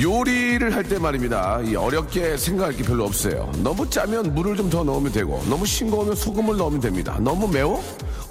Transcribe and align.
요리를 0.00 0.74
할 0.74 0.84
때 0.84 0.98
말입니다. 0.98 1.60
이 1.62 1.76
어렵게 1.76 2.36
생각할 2.36 2.74
게 2.76 2.82
별로 2.82 3.04
없어요. 3.04 3.52
너무 3.62 3.88
짜면 3.90 4.34
물을 4.34 4.56
좀 4.56 4.70
더 4.70 4.82
넣으면 4.84 5.12
되고, 5.12 5.42
너무 5.48 5.66
싱거우면 5.66 6.14
소금을 6.14 6.56
넣으면 6.56 6.80
됩니다. 6.80 7.18
너무 7.20 7.48
매워? 7.48 7.82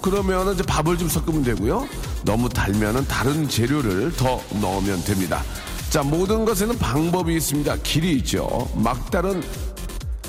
그러면 0.02 0.52
이제 0.54 0.62
밥을 0.64 0.96
좀 0.98 1.08
섞으면 1.08 1.44
되고요. 1.44 1.86
너무 2.24 2.48
달면은 2.48 3.06
다른 3.06 3.46
재료를 3.48 4.12
더 4.16 4.40
넣으면 4.60 5.04
됩니다. 5.04 5.42
자, 5.90 6.02
모든 6.02 6.44
것에는 6.44 6.78
방법이 6.78 7.36
있습니다. 7.36 7.76
길이 7.82 8.12
있죠. 8.18 8.68
막다른 8.74 9.42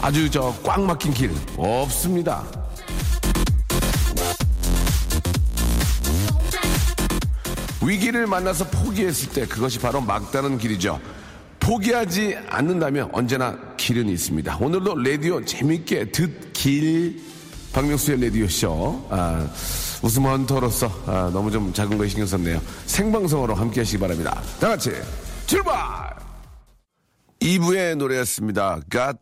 아주 0.01 0.29
저 0.29 0.53
꽉 0.63 0.81
막힌 0.81 1.13
길 1.13 1.31
없습니다. 1.57 2.43
위기를 7.83 8.27
만나서 8.27 8.65
포기했을 8.69 9.29
때 9.29 9.47
그것이 9.47 9.79
바로 9.79 10.01
막다른 10.01 10.57
길이죠. 10.57 10.99
포기하지 11.61 12.37
않는다면 12.49 13.09
언제나 13.13 13.57
길은 13.77 14.09
있습니다. 14.09 14.57
오늘도 14.57 14.95
라디오 15.03 15.43
재밌게 15.45 16.11
듣길 16.11 17.21
박명수의 17.71 18.19
라디오쇼 18.21 19.07
아, 19.11 19.47
웃음 20.03 20.25
헌터로서 20.25 20.87
아, 21.05 21.29
너무 21.31 21.51
좀 21.51 21.71
작은 21.71 21.97
거에 21.97 22.07
신경 22.07 22.25
썼네요. 22.25 22.59
생방송으로 22.87 23.53
함께 23.53 23.81
하시기 23.81 23.99
바랍니다. 23.99 24.41
다 24.59 24.69
같이 24.69 24.91
출발! 25.45 26.15
2부의 27.39 27.95
노래였습니다. 27.95 28.79
God 28.91 29.19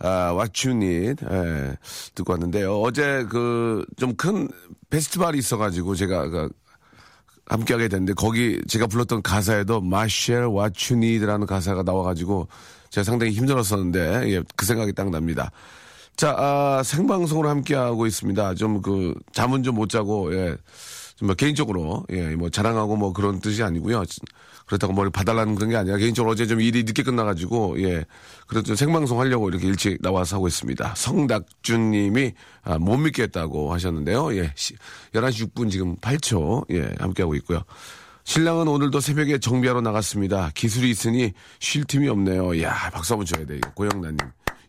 아, 0.00 0.32
What 0.34 0.66
You 0.68 0.82
Need 0.82 1.24
예, 1.30 1.76
듣고 2.14 2.32
왔는데요. 2.32 2.80
어제 2.80 3.24
그 3.28 3.84
좀 3.98 4.16
큰 4.16 4.48
페스티벌이 4.90 5.38
있어가지고 5.38 5.94
제가 5.96 6.28
그 6.30 6.48
함께 7.48 7.74
하게 7.74 7.88
됐는데 7.88 8.12
거기 8.14 8.60
제가 8.68 8.86
불렀던 8.86 9.22
가사에도 9.22 9.80
You 10.90 11.02
Need라는 11.02 11.46
가사가 11.46 11.82
나와가지고 11.82 12.48
제가 12.90 13.04
상당히 13.04 13.32
힘들었었는데 13.32 14.30
예, 14.30 14.42
그 14.56 14.66
생각이 14.66 14.92
딱 14.92 15.10
납니다. 15.10 15.50
자 16.16 16.34
아, 16.36 16.82
생방송으로 16.84 17.48
함께 17.48 17.74
하고 17.74 18.06
있습니다. 18.06 18.54
좀 18.54 18.82
그 18.82 19.14
잠은 19.32 19.62
좀 19.62 19.74
못 19.74 19.88
자고 19.88 20.34
예. 20.34 20.56
좀뭐 21.16 21.34
개인적으로 21.34 22.04
예, 22.10 22.34
뭐 22.36 22.50
자랑하고 22.50 22.96
뭐 22.96 23.12
그런 23.12 23.40
뜻이 23.40 23.62
아니고요. 23.62 24.02
그렇다고 24.68 24.92
뭘 24.92 25.10
봐달라는 25.10 25.54
그런 25.54 25.70
게 25.70 25.76
아니라 25.76 25.96
개인적으로 25.96 26.32
어제 26.32 26.46
좀 26.46 26.60
일이 26.60 26.84
늦게 26.84 27.02
끝나가지고 27.02 27.82
예, 27.82 28.04
그래도 28.46 28.66
좀 28.66 28.76
생방송 28.76 29.18
하려고 29.18 29.48
이렇게 29.48 29.66
일찍 29.66 30.00
나와서 30.02 30.36
하고 30.36 30.46
있습니다. 30.46 30.94
성닥준님이 30.94 32.32
아, 32.62 32.78
못 32.78 32.98
믿겠다고 32.98 33.72
하셨는데요. 33.72 34.36
예, 34.36 34.52
시, 34.54 34.74
11시 35.14 35.54
6분 35.54 35.70
지금 35.70 35.96
8초 35.96 36.66
예, 36.72 36.94
함께 37.00 37.22
하고 37.22 37.34
있고요. 37.36 37.62
신랑은 38.24 38.68
오늘도 38.68 39.00
새벽에 39.00 39.38
정비하러 39.38 39.80
나갔습니다. 39.80 40.50
기술이 40.54 40.90
있으니 40.90 41.32
쉴 41.60 41.84
틈이 41.84 42.08
없네요. 42.08 42.60
야 42.62 42.90
박수 42.92 43.14
한번 43.14 43.24
줘야 43.24 43.46
돼. 43.46 43.58
고영란님. 43.74 44.18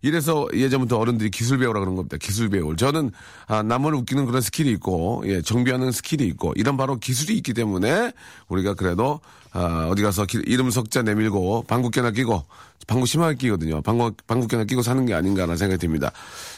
이래서 0.01 0.47
예전부터 0.53 0.97
어른들이 0.97 1.29
기술 1.29 1.57
배우라 1.59 1.79
그런 1.81 1.95
겁니다. 1.95 2.17
기술 2.17 2.49
배울. 2.49 2.77
저는 2.77 3.11
아, 3.47 3.61
남을 3.63 3.93
웃기는 3.95 4.25
그런 4.25 4.41
skill이 4.41 4.69
있고, 4.71 5.23
예, 5.25 5.41
정비하는 5.41 5.91
skill이 5.91 6.25
있고, 6.29 6.53
이런 6.55 6.77
바로 6.77 6.97
기술이 6.99 7.35
있기 7.37 7.53
때문에 7.53 8.13
우리가 8.47 8.75
그래도 8.75 9.19
아, 9.51 9.87
어디 9.91 10.01
가서 10.03 10.25
기- 10.25 10.41
이름 10.45 10.69
석자 10.69 11.01
내밀고 11.01 11.63
방귀깨나 11.67 12.11
끼고 12.11 12.45
방구 12.87 13.05
심하게 13.07 13.35
끼거든요. 13.35 13.81
방구 13.81 14.11
방귀깨나 14.27 14.63
끼고 14.65 14.83
사는 14.83 15.05
게 15.05 15.13
아닌가라는 15.15 15.57
생각이 15.57 15.79
듭니다. 15.79 16.11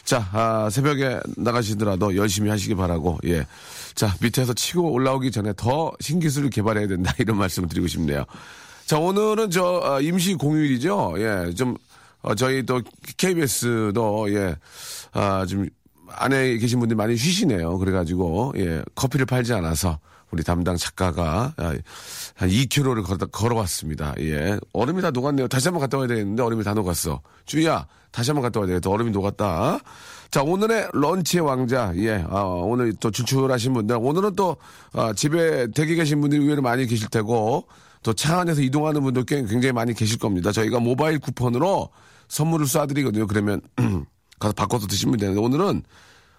자, 0.04 0.28
아, 0.32 0.68
새벽에 0.70 1.18
나가시더라도 1.36 2.14
열심히 2.16 2.50
하시기 2.50 2.74
바라고, 2.74 3.18
예. 3.24 3.46
자, 3.94 4.14
밑에서 4.20 4.52
치고 4.52 4.92
올라오기 4.92 5.30
전에 5.30 5.52
더 5.56 5.90
신기술을 6.00 6.50
개발해야 6.50 6.86
된다. 6.86 7.12
이런 7.18 7.38
말씀을 7.38 7.68
드리고 7.68 7.86
싶네요. 7.88 8.24
자, 8.86 8.98
오늘은 8.98 9.50
저, 9.50 9.80
아, 9.84 10.00
임시 10.00 10.34
공휴일이죠. 10.34 11.14
예, 11.18 11.54
좀, 11.54 11.76
어, 12.22 12.34
저희 12.34 12.64
또 12.64 12.80
KBS도, 13.16 14.32
예, 14.34 14.56
아, 15.12 15.44
좀, 15.46 15.68
안에 16.08 16.58
계신 16.58 16.78
분들이 16.78 16.96
많이 16.96 17.16
쉬시네요. 17.16 17.78
그래가지고, 17.78 18.52
예, 18.56 18.82
커피를 18.94 19.26
팔지 19.26 19.52
않아서 19.54 19.98
우리 20.30 20.42
담당 20.42 20.76
작가가 20.76 21.52
아, 21.56 21.74
한 22.36 22.48
2km를 22.48 23.04
걸어, 23.04 23.26
걸어왔습니다. 23.26 24.14
예. 24.20 24.58
얼음이 24.72 25.02
다 25.02 25.10
녹았네요. 25.10 25.48
다시 25.48 25.68
한번 25.68 25.80
갔다 25.82 25.98
와야 25.98 26.06
되겠는데 26.06 26.42
얼음이 26.42 26.64
다 26.64 26.72
녹았어. 26.74 27.20
주희야, 27.44 27.86
다시 28.10 28.30
한번 28.30 28.42
갔다 28.42 28.60
와야 28.60 28.66
되겠다. 28.68 28.88
얼음이 28.88 29.10
녹았다. 29.10 29.78
자, 30.30 30.42
오늘의 30.42 30.88
런치의 30.94 31.44
왕자. 31.44 31.92
예. 31.96 32.24
아, 32.28 32.40
오늘 32.42 32.94
또 32.94 33.10
출출하신 33.10 33.74
분들. 33.74 33.96
오늘은 34.00 34.34
또, 34.36 34.56
아, 34.94 35.12
집에 35.12 35.66
댁에 35.72 35.94
계신 35.96 36.20
분들이 36.20 36.40
의외로 36.42 36.62
많이 36.62 36.86
계실 36.86 37.08
테고, 37.08 37.66
또 38.02 38.12
차 38.14 38.40
안에서 38.40 38.62
이동하는 38.62 39.02
분들 39.02 39.24
꽤 39.24 39.36
굉장히 39.44 39.72
많이 39.72 39.94
계실 39.94 40.18
겁니다. 40.18 40.50
저희가 40.50 40.80
모바일 40.80 41.18
쿠폰으로 41.20 41.88
선물을 42.32 42.64
쏴드리거든요. 42.64 43.28
그러면 43.28 43.60
가서 44.40 44.54
바꿔서 44.54 44.86
드시면 44.86 45.18
되는데 45.18 45.38
오늘은 45.38 45.82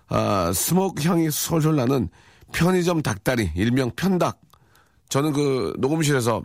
아, 0.08 0.52
smoke 0.54 1.04
향이 1.08 1.30
솔솔 1.30 1.76
나는 1.76 2.10
편의점 2.52 3.04
닭다리 3.04 3.52
일명 3.56 3.92
편닭. 3.96 4.42
저는 5.10 5.34
그 5.34 5.74
녹음실에서 5.78 6.42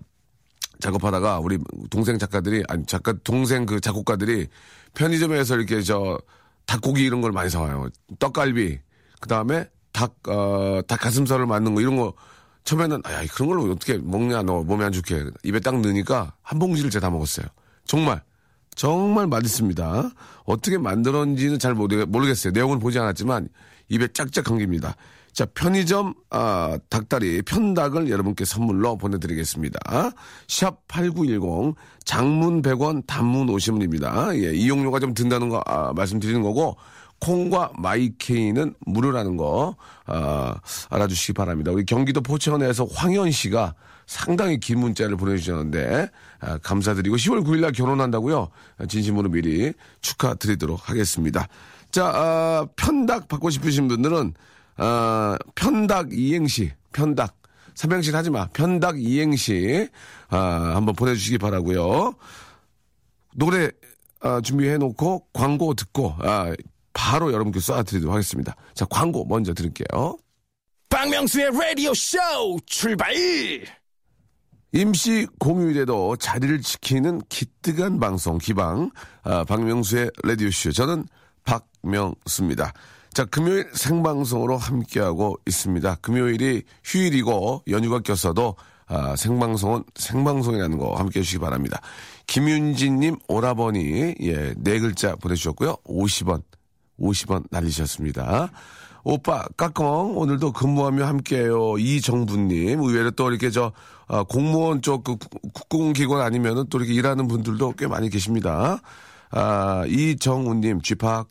작업하다가 0.81 1.41
우리 1.41 1.59
동생 1.91 2.19
작가들이 2.19 2.63
아니 2.69 2.85
작가 2.85 3.15
동생 3.25 3.65
그 3.65 3.81
작곡가들이 3.81 4.49
편의점에서 4.95 5.57
이렇게 5.57 5.81
저 5.81 6.21
닭고기 6.67 7.03
이런 7.03 7.23
걸 7.23 7.33
많이 7.33 7.49
사와요. 7.49 7.89
떡갈비 8.19 8.79
그 9.21 9.29
다음에 9.29 9.67
닭 9.93 10.15
어 10.29 10.83
닭 10.87 11.01
가슴살을 11.01 11.47
만든 11.47 11.75
거 11.75 11.81
이런 11.81 11.97
거 11.97 12.13
처음에는 12.65 13.01
아 13.05 13.25
그런 13.33 13.49
걸 13.49 13.71
어떻게 13.71 13.97
먹냐 13.97 14.43
너 14.43 14.63
몸에 14.63 14.85
안 14.85 14.93
좋게 14.93 15.31
입에 15.43 15.59
딱 15.61 15.81
넣으니까 15.81 16.35
한 16.43 16.59
봉지를 16.59 16.91
제가 16.91 17.07
다 17.07 17.11
먹었어요. 17.11 17.47
정말 17.87 18.23
정말 18.83 19.27
맛있습니다. 19.27 20.11
어떻게 20.45 20.79
만들었는지는 20.79 21.59
잘 21.59 21.75
모르- 21.75 22.07
모르겠어요. 22.07 22.53
내용을 22.53 22.79
보지 22.79 22.97
않았지만 23.01 23.49
입에 23.89 24.07
짝짝 24.15 24.45
감깁니다. 24.45 24.95
자, 25.33 25.47
편의점 25.53 26.15
아, 26.31 26.79
닭다리 26.89 27.43
편닭을 27.43 28.09
여러분께 28.09 28.45
선물로 28.45 28.97
보내드리겠습니다. 28.97 29.79
샵 30.47 30.87
8910 30.87 31.75
장문 32.05 32.63
100원 32.63 33.03
단문 33.07 33.49
50원입니다. 33.49 34.33
예, 34.45 34.55
이용료가 34.55 35.01
좀 35.01 35.13
든다는 35.13 35.49
거 35.49 35.61
아, 35.67 35.93
말씀드리는 35.95 36.41
거고 36.43 36.77
콩과 37.21 37.73
마이케이는 37.79 38.75
무료라는 38.87 39.37
거 39.37 39.75
아, 40.07 40.55
알아주시기 40.91 41.33
바랍니다. 41.33 41.73
우리 41.73 41.85
경기도 41.85 42.21
포천에서 42.21 42.87
황현 42.95 43.33
씨가 43.33 43.75
상당히 44.07 44.59
긴 44.61 44.79
문자를 44.79 45.17
보내주셨는데 45.17 46.03
아, 46.05 46.09
감사드리고 46.63 47.17
10월 47.17 47.45
9일 47.45 47.61
날 47.61 47.73
결혼한다고요. 47.73 48.49
진심으로 48.89 49.29
미리 49.31 49.73
축하드리도록 50.01 50.89
하겠습니다. 50.89 51.49
자 51.91 52.07
아, 52.07 52.67
편닭 52.77 53.29
받고 53.29 53.51
싶으신 53.51 53.89
분들은 53.89 54.35
아, 54.77 55.37
편닭 55.55 56.13
이행시 56.13 56.73
편닭 56.93 57.37
삼행시 57.75 58.13
하지 58.13 58.31
마 58.31 58.47
편닭 58.49 59.01
이행시 59.01 59.89
아, 60.29 60.73
한번 60.75 60.95
보내주시기 60.95 61.39
바라고요. 61.39 62.15
노래 63.35 63.71
아, 64.21 64.41
준비해놓고 64.41 65.29
광고 65.33 65.75
듣고 65.75 66.15
아, 66.19 66.53
바로 66.93 67.33
여러분께 67.33 67.61
쏴드리도록 67.61 68.11
하겠습니다. 68.11 68.57
자 68.75 68.85
광고 68.87 69.25
먼저 69.25 69.55
드릴게요. 69.55 70.19
박명수의 70.89 71.51
라디오 71.53 71.95
쇼 71.95 72.19
출발! 72.67 73.15
임시 74.73 75.27
공휴일에도 75.39 76.17
자리를 76.17 76.61
지키는 76.61 77.23
기특한 77.29 77.99
방송 77.99 78.39
기방 78.39 78.91
아, 79.23 79.45
박명수의 79.45 80.11
라디오 80.25 80.51
쇼 80.51 80.73
저는 80.73 81.07
박명수입니다. 81.45 82.73
자 83.15 83.25
금요일 83.25 83.69
생방송으로 83.73 84.59
함께하고 84.59 85.39
있습니다. 85.47 85.97
금요일이 86.03 86.65
휴일이고 86.85 87.65
연휴가 87.69 88.01
꼈어도 88.01 88.57
아, 88.87 89.17
생방송은 89.17 89.85
생방송이라는 89.95 90.77
거 90.77 90.97
함께 90.97 91.21
해 91.21 91.23
주시기 91.23 91.41
바랍니다. 91.41 91.81
김윤진님 92.27 93.17
오라버니 93.27 94.15
예, 94.21 94.55
네 94.59 94.79
글자 94.81 95.17
보내주셨고요. 95.17 95.77
50원 95.87 96.43
50원 97.01 97.45
날리셨습니다. 97.51 98.51
오빠, 99.05 99.47
까꿍, 99.57 100.19
오늘도 100.19 100.53
근무하며 100.53 101.07
함께해요. 101.07 101.79
이정부님. 101.79 102.81
의외로 102.81 103.11
또 103.13 103.31
이렇게 103.31 103.51
저, 103.51 103.73
아, 104.09 104.23
공무원 104.25 104.83
쪽, 104.83 105.05
그, 105.05 105.17
국공기관 105.53 106.21
아니면은 106.23 106.65
또 106.71 106.79
이렇게 106.79 106.95
일하는 106.95 107.29
분들도 107.29 107.75
꽤 107.79 107.87
많이 107.87 108.09
계십니다. 108.11 108.81
아, 109.31 109.85
이정우님, 109.87 110.81
쥐팍. 110.83 111.29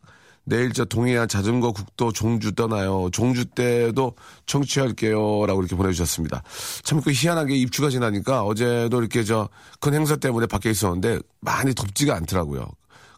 내일 0.49 0.71
저 0.71 0.85
동해안 0.85 1.27
자전거 1.27 1.73
국도 1.73 2.13
종주 2.13 2.53
떠나요. 2.53 3.09
종주 3.11 3.47
때도 3.47 4.13
청취할게요. 4.45 5.45
라고 5.45 5.59
이렇게 5.59 5.75
보내주셨습니다. 5.75 6.41
참 6.83 7.01
그 7.01 7.11
희한하게 7.11 7.55
입추가 7.57 7.89
지나니까 7.89 8.43
어제도 8.43 8.99
이렇게 8.99 9.23
저 9.25 9.49
큰 9.81 9.93
행사 9.93 10.15
때문에 10.15 10.47
밖에 10.47 10.69
있었는데 10.69 11.19
많이 11.41 11.73
덥지가 11.75 12.15
않더라고요. 12.15 12.65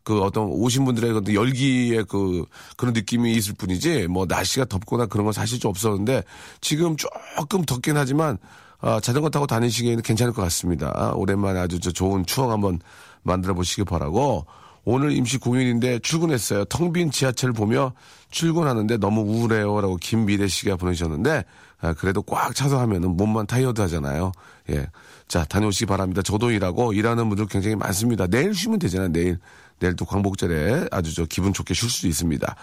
그 0.04 0.22
어떤 0.24 0.46
오신 0.46 0.86
분들의 0.86 1.22
그 1.22 1.36
열기의 1.36 2.06
그 2.06 2.46
그런 2.78 2.94
느낌이 2.96 3.32
있을 3.34 3.54
뿐이지 3.54 4.08
뭐 4.08 4.26
날씨가 4.28 4.66
덥거나 4.66 5.06
그런 5.06 5.26
건 5.26 5.34
사실 5.34 5.60
좀 5.60 5.70
없었는데 5.70 6.24
지금 6.62 6.96
조금 6.98 7.64
덥긴 7.64 7.96
하지만 7.96 8.40
아, 8.82 9.00
자전거 9.00 9.30
타고 9.30 9.46
다니시기에는 9.46 10.02
괜찮을 10.04 10.34
것 10.34 10.42
같습니다. 10.44 10.92
아, 10.96 11.12
오랜만에 11.16 11.60
아주 11.60 11.80
저 11.80 11.92
좋은 11.92 12.26
추억 12.26 12.52
한번 12.52 12.80
만들어 13.24 13.54
보시기 13.54 13.84
바라고 13.84 14.46
오늘 14.86 15.12
임시 15.12 15.38
공휴일인데 15.38 16.00
출근했어요. 16.00 16.66
텅 16.66 16.94
빈 16.94 17.12
지하철 17.12 17.52
보며 17.52 17.94
출근하는데 18.32 18.98
너무 18.98 19.22
우울해요라고 19.22 19.98
김미래 19.98 20.48
씨가 20.48 20.78
보내주셨는데 20.78 21.44
아, 21.82 21.94
그래도 21.94 22.22
꽉 22.22 22.56
차서 22.56 22.80
하면은 22.80 23.16
몸만 23.16 23.48
타이어드 23.48 23.82
하잖아요. 23.82 24.32
예. 24.70 24.88
자, 25.28 25.46
다녀오시기 25.46 25.86
바랍니다. 25.86 26.22
저도 26.22 26.52
일하고 26.52 26.94
일하는 26.94 27.30
분들 27.30 27.48
굉장히 27.48 27.76
많습니다. 27.76 28.28
내일 28.28 28.54
쉬면 28.54 28.80
되잖아요. 28.80 29.10
내일. 29.10 29.40
내일 29.80 29.96
또 29.96 30.04
광복절에 30.04 30.88
아주 30.92 31.16
저 31.16 31.26
기분 31.26 31.54
좋게 31.54 31.74
쉴 31.74 31.90
수 31.90 32.08
있습니다. 32.08 32.56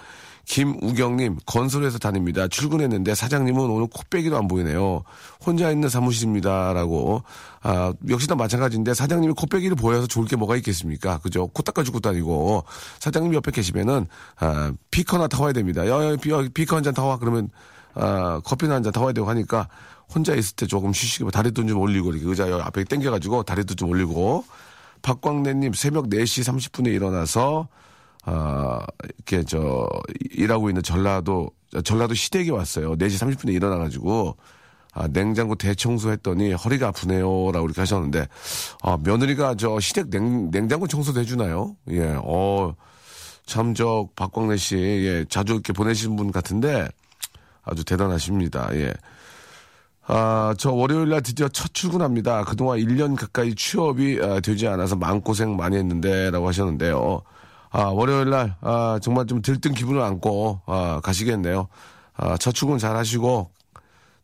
김우경님, 0.47 1.39
건설회사 1.45 1.99
다닙니다. 1.99 2.47
출근했는데 2.47 3.17
사장님은 3.17 3.69
오늘 3.69 3.89
코빼기도 3.89 4.37
안 4.37 4.47
보이네요. 4.47 5.03
혼자 5.45 5.71
있는 5.73 5.89
사무실입니다. 5.89 6.73
라고. 6.73 7.23
아, 7.63 7.93
역시나 8.09 8.37
마찬가지인데 8.37 8.95
사장님이 8.95 9.35
코빼기를 9.35 9.77
보여서 9.77 10.07
좋을 10.07 10.27
게 10.27 10.37
뭐가 10.37 10.57
있겠습니까? 10.57 11.19
그죠? 11.19 11.49
코 11.49 11.63
닦아주고 11.63 11.99
다니고. 11.99 12.65
사장님 13.01 13.35
옆에 13.35 13.51
계시면은, 13.51 14.07
아, 14.39 14.73
피커나 14.93 15.27
타와야 15.27 15.53
됩니다. 15.53 15.87
야, 15.89 16.13
야, 16.13 16.17
피, 16.17 16.31
야, 16.31 16.43
피커 16.55 16.77
한 16.77 16.85
잔 16.85 16.95
타와. 16.95 17.19
그러면, 17.19 17.51
아, 17.95 18.41
커피나 18.45 18.77
한 18.77 18.85
잔 18.85 18.93
타와야 18.93 19.13
되고 19.13 19.29
하니까 19.29 19.69
혼자 20.15 20.35
있을 20.37 20.55
때 20.55 20.67
조금 20.69 20.93
바랍니다. 20.93 21.31
다리도 21.33 21.67
좀 21.67 21.81
올리고, 21.81 22.13
이렇게 22.13 22.29
의자 22.29 22.47
앞에 22.65 22.85
당겨가지고 22.85 23.43
다리도 23.43 23.75
좀 23.75 23.91
올리고. 23.91 24.45
박광래님 25.03 25.73
새벽 25.73 26.09
4시 26.09 26.45
30분에 26.45 26.95
일어나서 26.95 27.69
아, 28.27 28.85
이렇게 29.17 29.45
저 29.45 29.89
일하고 30.33 30.69
있는 30.69 30.83
전라도 30.83 31.51
전라도 31.85 32.15
시댁에 32.15 32.51
왔어요. 32.51 32.97
4시 32.97 33.37
30분에 33.39 33.55
일어나 33.55 33.79
가지고 33.79 34.37
아, 34.93 35.07
냉장고 35.09 35.55
대청소했더니 35.55 36.53
허리가 36.53 36.89
아프네요라고 36.89 37.67
이렇게 37.67 37.81
하셨는데 37.81 38.27
아, 38.83 38.99
며느리가 39.03 39.55
저 39.57 39.79
시댁 39.81 40.11
냉, 40.11 40.51
냉장고 40.51 40.87
청소도 40.87 41.21
해주나요? 41.21 41.77
예, 41.91 42.17
어, 42.23 42.75
참 43.47 43.75
저 43.75 44.09
박광래 44.17 44.57
씨 44.57 44.77
예, 44.77 45.25
자주 45.29 45.53
이렇게 45.55 45.73
보내시는 45.73 46.17
분 46.17 46.33
같은데 46.33 46.89
아주 47.63 47.85
대단하십니다. 47.85 48.71
예. 48.75 48.93
아, 50.09 50.55
저 50.57 50.73
월요일 50.73 51.09
날 51.11 51.21
드디어 51.21 51.49
첫 51.49 51.75
출근합니다. 51.75 52.45
그동안 52.45 52.79
1년 52.79 53.17
가까이 53.17 53.55
취업이 53.55 54.21
아, 54.23 54.41
되지 54.41 54.69
않아서 54.69 54.95
마음고생 54.97 55.57
많이 55.57 55.77
했는데, 55.77 56.31
라고 56.31 56.47
하셨는데요. 56.47 57.23
아, 57.77 57.89
월요일 57.89 58.31
날, 58.31 58.57
아, 58.63 58.99
정말 59.03 59.27
좀 59.27 59.43
들뜬 59.43 59.75
기분을 59.75 60.01
안고, 60.01 60.63
아, 60.65 61.01
가시겠네요. 61.05 61.69
아, 62.15 62.39
첫 62.39 62.53
출근 62.53 62.79
잘 62.79 62.97
하시고, 62.97 63.51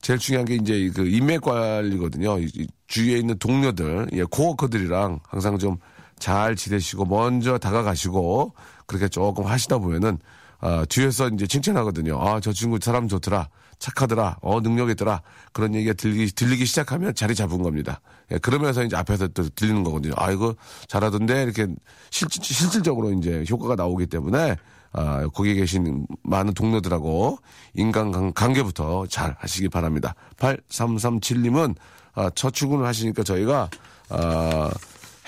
제일 0.00 0.18
중요한 0.18 0.46
게 0.46 0.54
이제 0.54 0.90
그 0.94 1.06
인맥 1.06 1.42
관리거든요. 1.42 2.38
주위에 2.86 3.18
있는 3.18 3.38
동료들, 3.38 4.08
예, 4.14 4.24
코워커들이랑 4.24 5.20
항상 5.28 5.58
좀 5.58 5.76
잘 6.18 6.54
지내시고, 6.54 7.04
먼저 7.04 7.58
다가가시고, 7.58 8.54
그렇게 8.86 9.08
조금 9.08 9.44
하시다 9.44 9.78
보면은, 9.78 10.18
아, 10.60 10.84
뒤에서 10.88 11.28
이제 11.28 11.48
칭찬하거든요. 11.48 12.16
아, 12.20 12.38
저 12.38 12.52
친구 12.52 12.78
사람 12.80 13.08
좋더라. 13.08 13.48
착하더라. 13.82 14.38
어, 14.42 14.60
능력 14.60 14.90
있더라. 14.90 15.22
그런 15.52 15.74
얘기가 15.74 15.92
들리기, 15.94 16.32
들리기 16.32 16.66
시작하면 16.66 17.12
자리 17.16 17.34
잡은 17.34 17.62
겁니다. 17.62 18.00
예, 18.30 18.38
그러면서 18.38 18.84
이제 18.84 18.94
앞에서 18.96 19.26
또 19.28 19.48
들리는 19.48 19.82
거거든요. 19.82 20.14
아, 20.16 20.30
이거 20.30 20.54
잘하던데 20.86 21.42
이렇게 21.42 21.66
실, 22.10 22.28
실질적으로 22.30 23.12
이제 23.12 23.44
효과가 23.50 23.74
나오기 23.74 24.06
때문에 24.06 24.56
아, 24.92 25.26
거기 25.34 25.54
계신 25.54 26.06
많은 26.22 26.54
동료들하고 26.54 27.38
인간 27.74 28.12
관- 28.12 28.32
관계부터 28.32 29.06
잘 29.08 29.34
하시기 29.40 29.68
바랍니다. 29.68 30.14
8337님은 30.38 31.74
아, 32.14 32.30
첫 32.36 32.54
출근을 32.54 32.86
하시니까 32.86 33.24
저희가 33.24 33.68
아, 34.10 34.70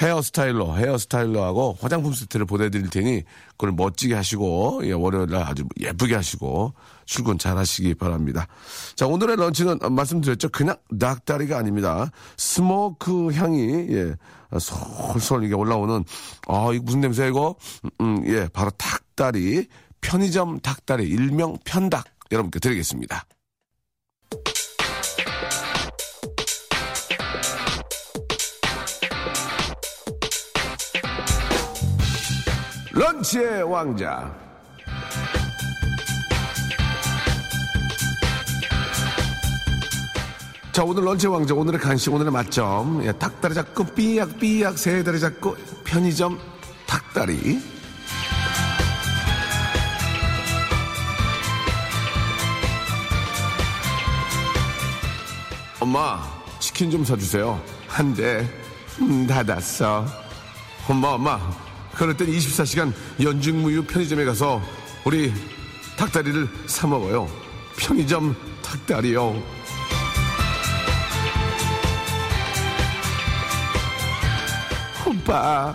hair 0.00 0.20
styler, 0.20 0.55
hair 0.55 0.74
styler하고 0.74 1.78
화장품 1.80 2.12
세트를 2.12 2.46
보내드릴 2.46 2.90
테니 2.90 3.22
그걸 3.52 3.72
멋지게 3.72 4.14
하시고 4.14 4.80
예, 4.84 4.92
월요일 4.92 5.30
날 5.30 5.42
아주 5.42 5.64
예쁘게 5.80 6.14
하시고 6.14 6.74
출근 7.06 7.38
잘 7.38 7.56
하시기 7.56 7.94
바랍니다. 7.94 8.48
자 8.96 9.06
오늘의 9.06 9.36
lunch는 9.36 9.78
말씀드렸죠. 9.90 10.48
그냥 10.48 10.76
닭다리가 10.98 11.58
아닙니다. 11.58 12.10
smoke 12.36 13.32
향이 13.32 13.86
예, 13.90 14.14
솔솔 14.58 15.44
이게 15.44 15.54
올라오는 15.54 16.04
아 16.48 16.70
이거 16.72 16.82
무슨 16.84 17.00
냄새야 17.00 17.28
이거? 17.28 17.54
음, 17.84 17.90
음, 18.00 18.26
예 18.26 18.48
바로 18.52 18.70
닭다리 18.70 19.68
편의점 20.00 20.60
닭다리 20.60 21.04
일명 21.08 21.56
편닭 21.64 22.04
여러분께 22.32 22.58
드리겠습니다. 22.58 23.24
런치의 32.94 33.64
왕자. 33.64 34.32
자, 40.70 40.84
오늘 40.84 41.04
런치 41.04 41.26
왕자, 41.26 41.54
오늘의 41.54 41.80
간식, 41.80 42.12
오늘의 42.12 42.32
맛점. 42.32 43.04
예, 43.04 43.12
닭다리 43.12 43.54
잡고, 43.54 43.84
삐약 43.86 44.38
삐약, 44.38 44.78
세 44.78 45.02
다리 45.02 45.18
잡고, 45.18 45.56
편의점 45.84 46.38
닭다리. 46.86 47.60
엄마, 55.80 56.22
치킨 56.60 56.92
좀 56.92 57.04
사주세요. 57.04 57.60
한 57.88 58.14
대, 58.14 58.48
음, 59.00 59.26
닫았어. 59.26 60.06
엄마, 60.88 61.08
엄마. 61.08 61.63
그럴 61.96 62.16
땐 62.16 62.28
24시간 62.28 62.92
연중무휴 63.22 63.84
편의점에 63.84 64.24
가서 64.24 64.60
우리 65.04 65.32
닭다리를 65.96 66.48
사 66.66 66.86
먹어요. 66.86 67.28
편의점 67.76 68.34
닭다리요. 68.62 69.40
오빠, 75.06 75.74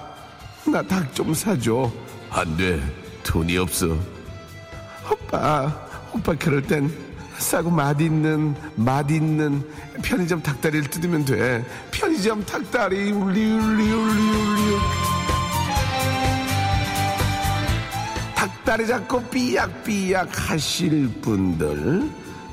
나 0.65 0.81
닭 0.83 1.13
좀 1.13 1.33
사줘. 1.33 1.91
안 2.29 2.57
돼. 2.57 2.79
돈이 3.23 3.57
없어. 3.57 3.97
오빠, 5.11 5.71
오빠 6.13 6.33
그럴 6.35 6.61
땐 6.61 6.91
싸고 7.37 7.69
맛있는, 7.69 8.55
맛있는 8.75 9.63
편의점 10.03 10.41
닭다리를 10.41 10.89
뜯으면 10.89 11.25
돼. 11.25 11.63
편의점 11.91 12.43
닭다리, 12.45 13.11
울리, 13.11 13.45
울리, 13.51 13.91
울리, 13.91 14.29
울리. 14.29 15.08
다리 18.69 18.85
잡고 18.85 19.23
삐약삐약 19.31 20.29
하실 20.31 21.09
분들. 21.21 22.07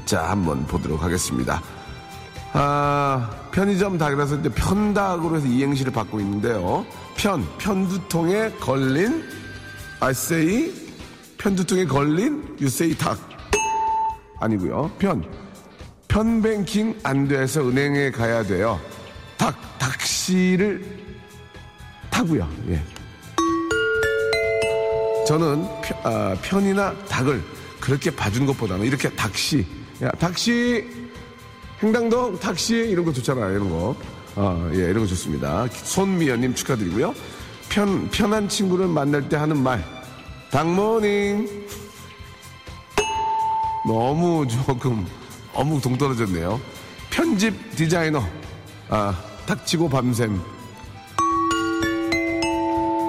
자, 0.07 0.31
한번 0.31 0.67
보도록 0.67 1.03
하겠습니다. 1.03 1.61
아, 2.55 3.31
편의점 3.53 3.99
닭이라서 3.99 4.37
이제 4.37 4.49
편닭으로 4.49 5.37
해서 5.37 5.47
이행시를 5.47 5.93
받고 5.93 6.19
있는데요. 6.21 6.87
편, 7.19 7.47
편두통에 7.59 8.53
걸린, 8.53 9.25
say, 10.03 10.73
편두통에 11.37 11.85
걸린, 11.85 12.57
say 12.63 12.97
닭. 12.97 13.19
아니고요 14.41 14.91
편, 14.99 15.23
편뱅킹 16.09 16.99
안 17.03 17.29
돼서 17.29 17.61
은행에 17.61 18.11
가야 18.11 18.43
돼요. 18.43 18.81
닭, 19.37 19.55
닭시를 19.79 20.83
타고요. 22.09 22.49
예. 22.71 22.96
저는 25.27 25.67
편, 25.83 25.99
아, 26.05 26.35
편이나 26.41 26.95
닭을 27.09 27.43
그렇게 27.81 28.11
봐준 28.15 28.47
것보다는 28.47 28.87
이렇게 28.87 29.11
닭시, 29.11 29.67
야, 30.03 30.11
닭시, 30.13 30.87
행당동 31.83 32.39
탁시 32.39 32.75
이런 32.77 33.05
거 33.05 33.13
좋잖아요. 33.13 33.51
이런 33.51 33.71
거. 33.71 33.97
아, 34.37 34.71
예, 34.73 34.77
이런 34.77 35.01
거 35.01 35.07
좋습니다. 35.07 35.67
손미연님 35.71 36.55
축하드리고요. 36.55 37.15
편, 37.69 38.09
편한 38.11 38.49
친구를 38.49 38.87
만날 38.87 39.29
때 39.29 39.37
하는 39.37 39.63
말. 39.63 39.85
닭모닝. 40.51 41.67
너무 43.87 44.47
조금 44.49 45.07
너무 45.53 45.81
동떨어졌네요. 45.81 46.61
편집 47.11 47.77
디자이너 47.77 48.23
아 48.89 49.17
닥치고 49.47 49.89
밤샘 49.89 50.41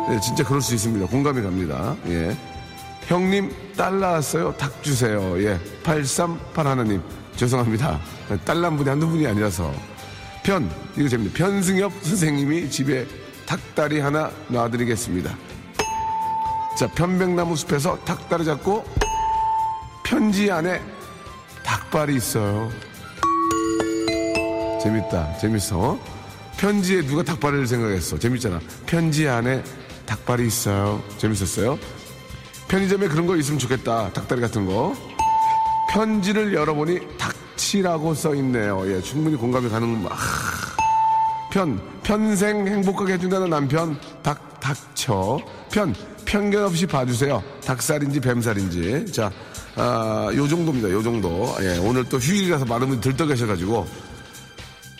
예, 0.10 0.20
진짜 0.20 0.44
그럴 0.44 0.62
수 0.62 0.74
있습니다. 0.74 1.06
공감이 1.08 1.42
갑니다. 1.42 1.96
예. 2.08 2.36
형님 3.08 3.52
딸 3.76 4.00
낳았어요. 4.00 4.56
닭 4.58 4.82
주세요. 4.84 5.42
예. 5.42 5.60
838 5.84 6.68
하나님 6.68 7.02
죄송합니다. 7.36 8.00
딸 8.46 8.62
낳은 8.62 8.78
분이 8.78 8.90
한두 8.90 9.08
분이 9.08 9.28
아니라서 9.28 9.74
편 10.44 10.70
이거 10.96 11.08
재밌네. 11.10 11.34
편승엽 11.34 11.92
선생님이 12.02 12.70
집에 12.70 13.06
닭다리 13.46 14.00
하나 14.00 14.32
놔드리겠습니다. 14.48 15.36
자 16.78 16.88
편백나무 16.88 17.56
숲에서 17.56 17.98
닭다리 18.06 18.46
잡고 18.46 18.86
편지 20.04 20.50
안에 20.52 20.82
닭발이 21.64 22.16
있어요. 22.16 22.70
재밌다. 24.82 25.38
재밌어. 25.38 26.00
편지에 26.58 27.06
누가 27.06 27.24
닭발을 27.24 27.68
생각했어. 27.68 28.18
재밌잖아. 28.18 28.60
편지 28.86 29.28
안에 29.28 29.64
닭발이 30.08 30.48
있어요. 30.48 31.04
재밌었어요. 31.18 31.78
편의점에 32.68 33.08
그런 33.08 33.28
거 33.28 33.36
있으면 33.36 33.60
좋겠다. 33.60 34.12
닭다리 34.14 34.42
같은 34.42 34.66
거. 34.66 34.96
편지를 35.90 36.54
열어보니 36.54 37.18
닥치라고 37.18 38.14
써 38.14 38.34
있네요. 38.36 38.84
예, 38.92 39.02
충분히 39.02 39.36
공감이 39.36 39.70
가는 39.70 40.06
아, 40.10 40.18
편 41.52 41.80
편생 42.04 42.68
행복하게 42.68 43.14
해준다는 43.14 43.50
남편 43.50 44.00
닭 44.22 44.60
닥쳐 44.60 45.40
편 45.72 45.96
편견 46.26 46.64
없이 46.66 46.86
봐주세요. 46.86 47.42
닭살인지 47.64 48.20
뱀살인지 48.20 49.12
자. 49.12 49.32
아, 49.76 50.30
요 50.34 50.48
정도입니다. 50.48 50.90
요 50.90 51.04
정도. 51.04 51.56
예, 51.62 51.78
오늘 51.78 52.04
또 52.06 52.18
휴일이라서 52.18 52.66
많은 52.66 52.90
분들 52.90 53.12
들떠 53.12 53.28
계셔가지고 53.28 53.86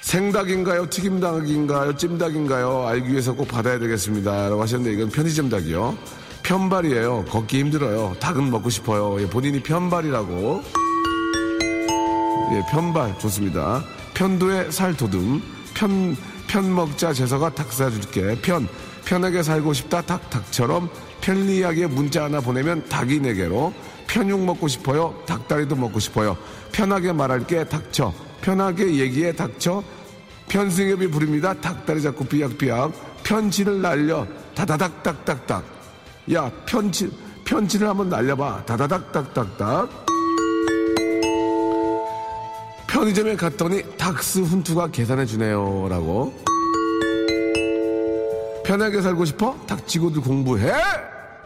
생닭인가요? 0.08 0.90
튀김닭인가요? 0.90 1.98
찜닭인가요? 1.98 2.88
알기 2.88 3.12
위해서 3.12 3.34
꼭 3.34 3.50
받아야 3.50 3.78
되겠습니다. 3.78 4.48
라고 4.48 4.62
하셨는데 4.62 4.96
이건 4.96 5.10
편의점 5.10 5.50
닭이요. 5.50 5.98
편발이에요. 6.44 7.26
걷기 7.26 7.60
힘들어요. 7.60 8.16
닭은 8.18 8.50
먹고 8.50 8.70
싶어요. 8.70 9.22
예, 9.22 9.28
본인이 9.28 9.62
편발이라고. 9.62 10.64
예, 12.54 12.72
편발 12.72 13.20
좋습니다. 13.20 13.84
편도에 14.14 14.72
살 14.72 14.96
도듬. 14.96 15.42
편, 15.74 16.16
편 16.48 16.74
먹자 16.74 17.12
재서가 17.12 17.54
닭 17.54 17.74
사줄게. 17.74 18.40
편, 18.42 18.66
편하게 19.04 19.44
살고 19.44 19.74
싶다 19.74 20.04
닭, 20.04 20.30
닭처럼 20.30 20.90
편리하게 21.20 21.88
문자 21.88 22.24
하나 22.24 22.40
보내면 22.40 22.88
닭이 22.88 23.20
내게로. 23.20 23.74
편육 24.08 24.40
먹고 24.40 24.70
싶어요. 24.70 25.22
닭다리도 25.26 25.76
먹고 25.76 26.00
싶어요. 26.00 26.38
편하게 26.72 27.12
말할게 27.12 27.66
닥쳐. 27.66 28.14
편하게 28.40 28.96
얘기해 28.96 29.34
닥쳐. 29.34 29.84
편승엽이 30.50 31.08
부릅니다. 31.10 31.54
닭다리 31.54 32.02
잡고 32.02 32.26
삐약삐약. 32.26 33.24
편지를 33.24 33.82
날려. 33.82 34.26
다다닥닥닥닥. 34.56 35.64
야, 36.34 36.52
편지, 36.66 37.12
편지를 37.46 37.88
한번 37.88 38.10
날려봐. 38.10 38.66
다다닥닥닥닥. 38.66 40.06
편의점에 42.88 43.36
갔더니 43.36 43.84
닥스 43.98 44.40
훈투가 44.40 44.88
계산해 44.88 45.26
주네요. 45.26 45.88
라고. 45.90 46.34
편하게 48.66 49.02
살고 49.02 49.26
싶어? 49.26 49.56
닥치고도 49.68 50.22
공부해? 50.22 50.74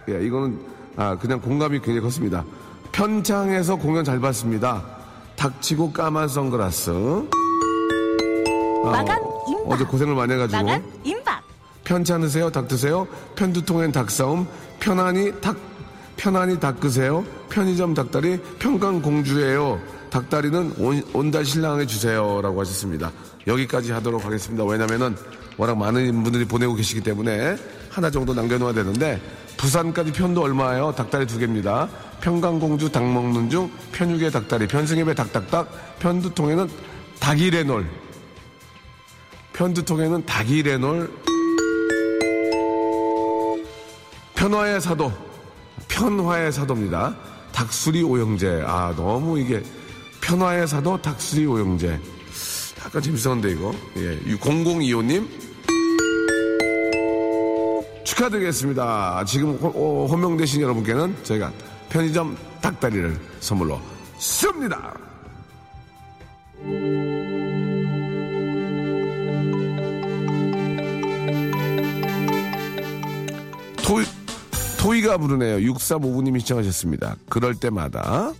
예, 0.09 0.25
이거는, 0.25 0.59
아, 0.95 1.17
그냥 1.17 1.39
공감이 1.39 1.79
굉장히 1.79 2.01
컸습니다. 2.01 2.43
편창에서 2.91 3.75
공연 3.75 4.03
잘 4.03 4.19
봤습니다. 4.19 4.83
닥치고 5.35 5.91
까만 5.91 6.27
선글라스. 6.27 7.40
아, 8.85 8.89
마감 8.91 9.21
어, 9.23 9.45
임박. 9.47 9.71
어제 9.71 9.83
고생을 9.83 10.15
많이 10.15 10.33
해가지고. 10.33 10.63
마감 10.63 10.83
임박. 11.03 11.43
편찮으세요? 11.83 12.49
닭 12.51 12.67
드세요? 12.67 13.07
편두통엔 13.35 13.91
닭싸움? 13.91 14.47
편안히 14.79 15.31
닭, 15.41 15.57
편안히 16.15 16.59
닭 16.59 16.79
끄세요? 16.79 17.25
편의점 17.49 17.93
닭다리? 17.93 18.39
평강공주예요. 18.59 19.79
닭다리는 20.09 20.73
온, 20.77 21.03
온달 21.13 21.45
신랑해 21.45 21.85
주세요. 21.85 22.41
라고 22.41 22.59
하셨습니다. 22.61 23.11
여기까지 23.47 23.91
하도록 23.93 24.23
하겠습니다. 24.23 24.63
왜냐면은 24.63 25.15
워낙 25.57 25.77
많은 25.77 26.23
분들이 26.23 26.45
보내고 26.45 26.75
계시기 26.75 27.01
때문에 27.01 27.55
하나 27.89 28.09
정도 28.09 28.33
남겨놓아야 28.33 28.73
되는데 28.73 29.21
부산까지 29.57 30.11
편도 30.13 30.41
얼마예요? 30.41 30.93
닭다리 30.95 31.27
두 31.27 31.37
개입니다. 31.37 31.87
평강공주 32.21 32.91
닭 32.91 33.03
먹는 33.03 33.49
중 33.49 33.71
편육의 33.91 34.31
닭다리, 34.31 34.67
편승엽의 34.67 35.15
닭닭닭, 35.15 35.99
편두통에는 35.99 36.69
닭이레놀. 37.19 37.85
편두통에는 39.53 40.25
닭이 40.25 40.63
레놀 40.63 41.11
편화의 44.41 44.81
사도, 44.81 45.11
편화의 45.87 46.51
사도입니다. 46.51 47.15
닭수리 47.51 48.01
오영재. 48.01 48.63
아, 48.65 48.91
너무 48.95 49.37
이게, 49.37 49.61
편화의 50.19 50.67
사도, 50.67 50.99
닭수리 50.99 51.45
오영재. 51.45 51.99
약간 52.83 53.01
재밌었는데, 53.03 53.51
이거. 53.51 53.71
예, 53.97 54.19
0025님. 54.37 55.27
축하드리겠습니다. 58.03 59.25
지금 59.25 59.57
호, 59.57 59.67
어, 59.67 60.07
호명되신 60.07 60.61
여러분께는 60.61 61.15
저희가 61.23 61.51
편의점 61.89 62.35
닭다리를 62.61 63.19
선물로 63.41 63.79
씁니다. 64.17 64.95
토이, 73.91 74.05
토이가 74.79 75.17
부르네요. 75.17 75.57
6359님이 75.69 76.39
시청하셨습니다. 76.39 77.17
그럴 77.27 77.55
때마다. 77.55 78.31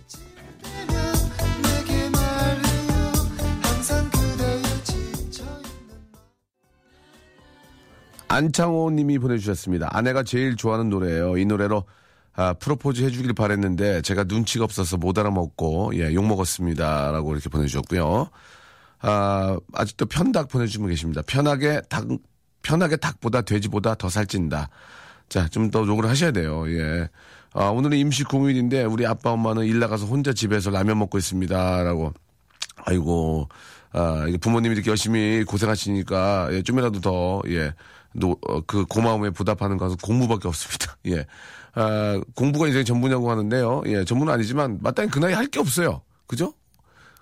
안창호 8.28 8.92
님이 8.92 9.18
보내주셨습니다. 9.18 9.90
아내가 9.90 10.22
제일 10.22 10.56
좋아하는 10.56 10.88
노래예요. 10.88 11.36
이 11.36 11.44
노래로 11.44 11.84
아, 12.34 12.54
프로포즈 12.54 13.02
해주길 13.02 13.34
바랬는데 13.34 14.00
제가 14.00 14.24
눈치가 14.24 14.64
없어서 14.64 14.96
못 14.96 15.18
알아먹고 15.18 15.92
예, 15.96 16.14
욕먹었습니다. 16.14 17.12
라고 17.12 17.34
이렇게 17.34 17.50
보내주셨고요. 17.50 18.30
아, 19.00 19.58
아직도 19.74 20.06
편닭 20.06 20.48
보내주시면 20.48 20.88
계십니다. 20.88 21.20
편하게 21.26 21.82
닭, 21.90 22.06
편하게 22.62 22.96
닭보다 22.96 23.42
돼지보다 23.42 23.96
더 23.96 24.08
살찐다. 24.08 24.70
자, 25.32 25.48
좀 25.48 25.70
더 25.70 25.86
욕을 25.86 26.06
하셔야 26.10 26.30
돼요. 26.30 26.64
예. 26.68 27.08
아, 27.54 27.68
오늘은 27.68 27.96
임시 27.96 28.22
공휴일인데 28.22 28.84
우리 28.84 29.06
아빠 29.06 29.30
엄마는 29.32 29.64
일 29.64 29.78
나가서 29.78 30.04
혼자 30.04 30.34
집에서 30.34 30.68
라면 30.70 30.98
먹고 30.98 31.16
있습니다. 31.16 31.82
라고. 31.84 32.12
아이고, 32.84 33.48
아, 33.92 34.26
부모님이 34.42 34.74
이렇게 34.74 34.90
열심히 34.90 35.42
고생하시니까, 35.44 36.48
예, 36.52 36.62
좀이라도 36.62 37.00
더, 37.00 37.40
예, 37.48 37.72
노, 38.14 38.36
어, 38.46 38.60
그 38.66 38.84
고마움에 38.84 39.30
보답하는 39.30 39.78
것은 39.78 39.96
공부밖에 40.02 40.48
없습니다. 40.48 40.98
예. 41.08 41.24
아, 41.74 42.20
공부가 42.34 42.66
인생의 42.66 42.84
전부냐고 42.84 43.30
하는데요. 43.30 43.84
예, 43.86 44.04
전부는 44.04 44.34
아니지만, 44.34 44.80
마땅히 44.82 45.08
그 45.08 45.18
나이 45.18 45.32
할 45.32 45.46
게 45.46 45.60
없어요. 45.60 46.02
그죠? 46.26 46.52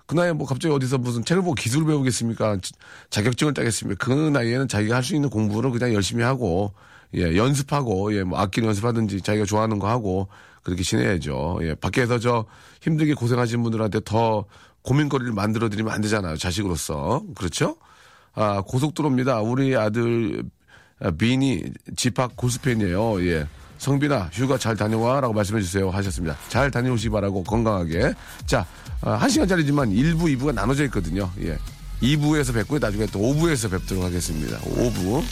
그 0.05 0.15
나이에 0.15 0.33
뭐 0.33 0.45
갑자기 0.45 0.73
어디서 0.73 0.97
무슨 0.97 1.23
책을 1.23 1.43
보고 1.43 1.53
기술을 1.55 1.87
배우겠습니까? 1.87 2.57
지- 2.61 2.73
자격증을 3.09 3.53
따겠습니까? 3.53 4.05
그 4.05 4.11
나이에는 4.11 4.67
자기가 4.67 4.95
할 4.97 5.03
수 5.03 5.15
있는 5.15 5.29
공부를 5.29 5.71
그냥 5.71 5.93
열심히 5.93 6.23
하고, 6.25 6.73
예, 7.15 7.35
연습하고, 7.35 8.15
예, 8.15 8.23
뭐 8.23 8.39
악기를 8.39 8.67
연습하든지 8.67 9.21
자기가 9.21 9.45
좋아하는 9.45 9.79
거 9.79 9.87
하고, 9.89 10.27
그렇게 10.63 10.83
지내야죠. 10.83 11.59
예, 11.63 11.75
밖에서 11.75 12.19
저 12.19 12.45
힘들게 12.81 13.13
고생하시는 13.13 13.61
분들한테 13.63 14.01
더 14.05 14.45
고민거리를 14.83 15.33
만들어드리면 15.33 15.93
안 15.93 16.01
되잖아요. 16.01 16.37
자식으로서. 16.37 17.23
그렇죠? 17.35 17.75
아, 18.33 18.61
고속도로입니다. 18.61 19.41
우리 19.41 19.75
아들, 19.75 20.43
아, 20.99 21.11
빈이 21.11 21.63
집합 21.95 22.35
고스팬이에요. 22.35 23.25
예. 23.25 23.47
성빈아, 23.77 24.29
휴가 24.31 24.57
잘 24.57 24.75
다녀와. 24.75 25.21
라고 25.21 25.33
말씀해 25.33 25.61
주세요. 25.61 25.89
하셨습니다. 25.89 26.37
잘 26.49 26.69
다녀오시기 26.71 27.09
바라고 27.09 27.43
건강하게. 27.43 28.13
자, 28.45 28.65
아, 29.01 29.11
한 29.13 29.29
시간짜리지만 29.29 29.89
1부, 29.91 30.37
2부가 30.37 30.53
나눠져 30.53 30.85
있거든요. 30.85 31.29
예. 31.41 31.57
2부에서 32.01 32.53
뵙고요. 32.53 32.79
나중에 32.79 33.05
또 33.07 33.19
5부에서 33.19 33.69
뵙도록 33.71 34.03
하겠습니다. 34.03 34.57
5부. 34.59 35.23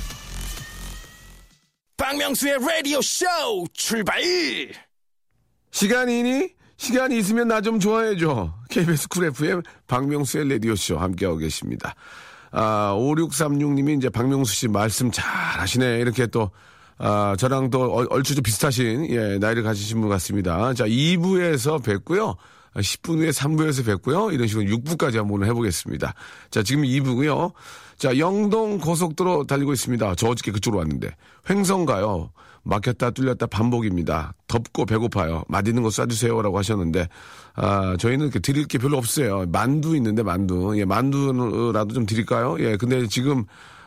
박명수의 2.23 2.57
라디오 2.59 3.01
쇼 3.01 3.25
출발! 3.73 4.21
시간이니? 5.71 6.49
시간이 6.75 7.17
있으면 7.17 7.47
나 7.47 7.61
좀 7.61 7.79
좋아해줘. 7.79 8.53
KBS 8.69 9.07
쿨 9.07 9.25
FM 9.27 9.61
박명수의 9.87 10.49
라디오 10.49 10.75
쇼 10.75 10.97
함께하고 10.97 11.37
계십니다. 11.37 11.95
아, 12.51 12.93
5636님이 12.97 13.97
이제 13.97 14.09
박명수 14.09 14.53
씨 14.53 14.67
말씀 14.67 15.11
잘 15.11 15.23
하시네. 15.61 15.99
이렇게 15.99 16.27
또, 16.27 16.51
아, 16.97 17.35
저랑 17.39 17.69
또 17.69 17.89
얼- 17.93 18.07
얼추 18.09 18.35
좀 18.35 18.43
비슷하신, 18.43 19.09
예, 19.11 19.37
나이를 19.37 19.63
가지신 19.63 20.01
분 20.01 20.09
같습니다. 20.09 20.73
자, 20.73 20.85
2부에서 20.85 21.81
뵙고요. 21.81 22.35
10분 22.75 23.19
후에 23.19 23.29
3부에서 23.29 23.85
뵙고요. 23.85 24.31
이런 24.31 24.45
식으로 24.47 24.65
6부까지 24.65 25.15
한번 25.15 25.45
해보겠습니다. 25.45 26.13
자, 26.51 26.63
지금 26.63 26.83
2부고요. 26.83 27.53
자, 27.99 28.17
영동 28.17 28.77
고속도로 28.77 29.43
달리고 29.43 29.73
있습니다. 29.73 30.15
저 30.15 30.27
어저께 30.29 30.51
그쪽으로 30.53 30.79
왔는데. 30.79 31.09
횡성 31.49 31.85
가요. 31.85 32.31
막혔다 32.63 33.11
뚫렸다 33.11 33.47
반복입니다. 33.47 34.33
덥고 34.47 34.85
배고파요. 34.85 35.43
맛있는 35.49 35.83
거 35.83 35.89
쏴주세요라고 35.89 36.55
하셨는데, 36.55 37.09
아, 37.55 37.97
저희는 37.99 38.27
이렇게 38.27 38.39
드릴 38.39 38.65
게 38.67 38.77
별로 38.77 38.97
없어요. 38.97 39.45
만두 39.51 39.97
있는데 39.97 40.23
만두. 40.23 40.79
예, 40.79 40.85
만두라도 40.85 41.93
좀 41.93 42.05
드릴까요? 42.05 42.55
예, 42.59 42.77
근데 42.77 43.05
지금, 43.07 43.43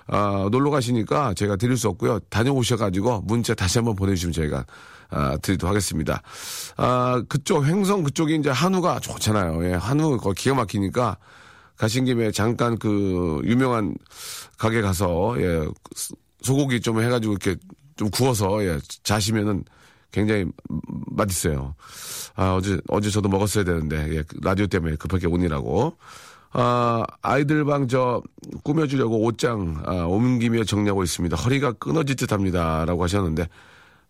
아, 0.07 0.47
놀러 0.52 0.71
가시니까 0.71 1.33
제가 1.33 1.57
드릴 1.57 1.78
수 1.78 1.88
없고요. 1.88 2.19
다녀오셔가지고 2.28 3.23
문자 3.23 3.54
다시 3.54 3.78
한번 3.78 3.97
보내주시면 3.97 4.35
저희가 4.35 4.66
아, 5.09 5.38
드리도록 5.38 5.71
하겠습니다. 5.71 6.21
아, 6.76 7.23
그쪽, 7.31 7.64
횡성 7.64 8.02
그쪽이 8.02 8.37
이제 8.37 8.50
한우가 8.50 9.00
좋잖아요. 9.00 9.64
예, 9.71 9.73
한우 9.75 10.19
기가 10.37 10.54
막히니까 10.54 11.16
가신 11.83 12.05
김에 12.05 12.31
잠깐 12.31 12.79
그 12.79 13.41
유명한 13.43 13.97
가게 14.57 14.81
가서 14.81 15.35
예, 15.39 15.67
소고기 16.41 16.81
좀 16.81 17.03
해가지고 17.03 17.33
이렇게 17.33 17.57
좀 17.97 18.09
구워서 18.09 18.65
예, 18.65 18.79
자시면은 19.03 19.65
굉장히 20.12 20.47
맛있어요. 21.11 21.75
아, 22.37 22.55
어제, 22.55 22.79
어제 22.87 23.11
저도 23.11 23.29
먹었어야 23.29 23.65
되는데, 23.65 24.15
예, 24.15 24.23
라디오 24.43 24.69
때문에 24.69 24.95
급하게 24.95 25.27
오니라고. 25.27 25.97
아, 26.53 27.03
아이들 27.21 27.65
방 27.65 27.89
저 27.89 28.23
꾸며주려고 28.62 29.25
옷장 29.25 29.83
아, 29.85 30.05
옮기며 30.05 30.62
정리하고 30.62 31.03
있습니다. 31.03 31.37
허리가 31.37 31.73
끊어질 31.73 32.15
듯 32.15 32.31
합니다. 32.31 32.85
라고 32.85 33.03
하셨는데, 33.03 33.49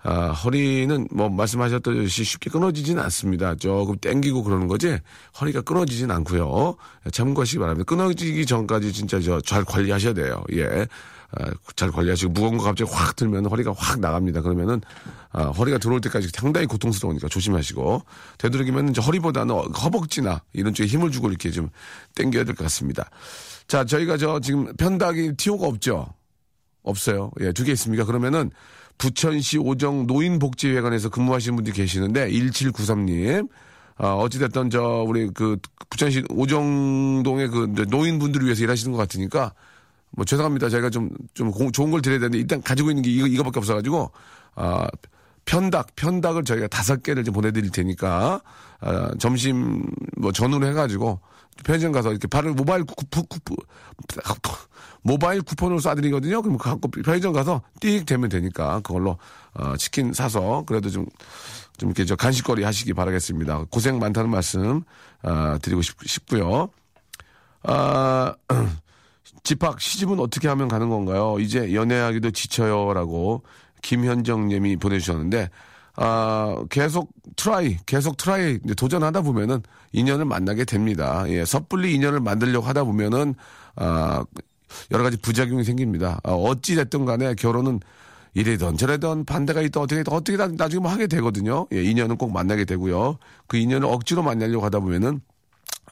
아, 0.04 0.32
허리는 0.32 1.06
뭐 1.12 1.28
말씀하셨듯이 1.28 2.24
쉽게 2.24 2.50
끊어지진 2.50 2.98
않습니다. 2.98 3.54
조금 3.54 3.96
땡기고 3.98 4.42
그러는 4.42 4.66
거지 4.66 4.98
허리가 5.40 5.60
끊어지진 5.62 6.10
않고요. 6.10 6.76
참고하시기 7.12 7.58
바랍니다. 7.60 7.84
끊어지기 7.86 8.44
전까지 8.46 8.92
진짜 8.92 9.20
저 9.20 9.40
잘 9.40 9.64
관리하셔야 9.64 10.12
돼요. 10.12 10.42
예. 10.54 10.86
아, 11.34 11.46
잘 11.76 11.90
관리하시고 11.92 12.32
무거운 12.32 12.58
거 12.58 12.64
갑자기 12.64 12.90
확 12.92 13.16
들면 13.16 13.46
허리가 13.46 13.72
확 13.76 14.00
나갑니다. 14.00 14.42
그러면은 14.42 14.80
아, 15.30 15.44
허리가 15.44 15.78
들어올 15.78 16.00
때까지 16.00 16.28
상당히 16.34 16.66
고통스러우니까 16.66 17.28
조심하시고 17.28 18.02
되도록이면 18.38 18.90
이제 18.90 19.00
허리보다는 19.00 19.54
허벅지나 19.54 20.42
이런 20.52 20.74
쪽에 20.74 20.88
힘을 20.88 21.10
주고 21.12 21.28
이렇게 21.28 21.50
좀 21.50 21.70
당겨야 22.16 22.44
될 22.44 22.54
것 22.56 22.64
같습니다. 22.64 23.08
자, 23.68 23.84
저희가 23.84 24.16
저 24.18 24.40
지금 24.40 24.74
편닭이 24.76 25.36
티오가 25.36 25.68
없죠. 25.68 26.12
없어요. 26.82 27.30
예, 27.40 27.52
두 27.52 27.64
개 27.64 27.72
있습니까? 27.72 28.04
그러면은 28.04 28.50
부천시 29.02 29.58
오정 29.58 30.06
노인복지회관에서 30.06 31.08
근무하시는 31.08 31.56
분들이 31.56 31.74
계시는데 31.74 32.30
1793님 32.30 33.48
아, 33.96 34.12
어찌됐든 34.14 34.70
저 34.70 35.04
우리 35.04 35.28
그 35.34 35.56
부천시 35.90 36.22
오정동의 36.30 37.48
그 37.48 37.84
노인분들을 37.90 38.46
위해서 38.46 38.62
일하시는 38.62 38.92
것 38.92 38.98
같으니까 38.98 39.54
뭐 40.12 40.24
죄송합니다. 40.24 40.68
저희가 40.68 40.90
좀, 40.90 41.10
좀 41.34 41.50
고- 41.50 41.72
좋은 41.72 41.90
걸 41.90 42.00
드려야 42.00 42.20
되는데 42.20 42.38
일단 42.38 42.62
가지고 42.62 42.90
있는 42.90 43.02
게 43.02 43.10
이거, 43.10 43.26
이거밖에 43.26 43.58
없어가지고, 43.58 44.12
아, 44.56 44.86
편닭, 45.46 45.96
편닭을 45.96 46.44
저희가 46.44 46.66
다섯 46.68 47.02
개를 47.02 47.24
좀 47.24 47.32
보내드릴 47.34 47.70
테니까, 47.70 48.40
아, 48.80 49.10
점심 49.18 49.82
뭐 50.18 50.30
전후로 50.30 50.66
해가지고, 50.66 51.18
편의점 51.64 51.92
가서 51.92 52.10
이렇게 52.10 52.26
바로 52.26 52.54
모바일 52.54 52.84
쿠폰, 52.84 53.24
쿠폰, 53.26 53.56
모바일 55.02 55.42
쿠폰으로 55.42 55.80
쏴드리거든요. 55.80 56.42
그럼 56.42 56.58
갖고 56.58 56.88
편의점 56.88 57.32
가서 57.32 57.62
띡 57.80 58.06
되면 58.06 58.28
되니까 58.28 58.80
그걸로, 58.80 59.18
어, 59.54 59.76
치킨 59.76 60.12
사서 60.12 60.64
그래도 60.66 60.90
좀, 60.90 61.06
좀 61.76 61.90
이렇게 61.90 62.04
저 62.04 62.16
간식거리 62.16 62.64
하시기 62.64 62.94
바라겠습니다. 62.94 63.66
고생 63.70 63.98
많다는 63.98 64.30
말씀, 64.30 64.82
아, 65.22 65.58
드리고 65.60 65.82
싶, 65.82 65.96
싶고요. 66.06 66.68
아, 67.64 68.34
집합 69.44 69.80
시집은 69.80 70.20
어떻게 70.20 70.48
하면 70.48 70.68
가는 70.68 70.88
건가요? 70.88 71.36
이제 71.40 71.74
연애하기도 71.74 72.30
지쳐요라고 72.30 73.42
김현정 73.82 74.48
님이 74.48 74.76
보내주셨는데 74.76 75.50
아 75.96 76.56
계속 76.70 77.12
try 77.36 77.76
계속 77.86 78.16
try 78.16 78.58
도전하다 78.76 79.22
보면은 79.22 79.62
인연을 79.92 80.24
만나게 80.24 80.64
됩니다. 80.64 81.24
예 81.28 81.44
섣불리 81.44 81.94
인연을 81.94 82.20
만들려고 82.20 82.66
하다 82.66 82.84
보면은 82.84 83.34
아 83.76 84.24
여러 84.90 85.02
가지 85.04 85.16
부작용이 85.18 85.64
생깁니다. 85.64 86.20
아, 86.24 86.32
어찌 86.32 86.74
됐든 86.76 87.04
간에 87.04 87.34
결혼은 87.34 87.80
이래든 88.34 88.78
저래든 88.78 89.26
반대가 89.26 89.60
있든 89.62 89.82
어떻게 89.82 90.02
든 90.02 90.12
어떻게 90.14 90.36
다 90.38 90.48
나중에 90.48 90.80
뭐 90.80 90.90
하게 90.90 91.06
되거든요. 91.06 91.66
예, 91.74 91.82
인연은 91.82 92.16
꼭 92.16 92.32
만나게 92.32 92.64
되고요. 92.64 93.18
그 93.46 93.58
인연을 93.58 93.86
억지로 93.88 94.22
만나려고 94.22 94.64
하다 94.64 94.80
보면은 94.80 95.20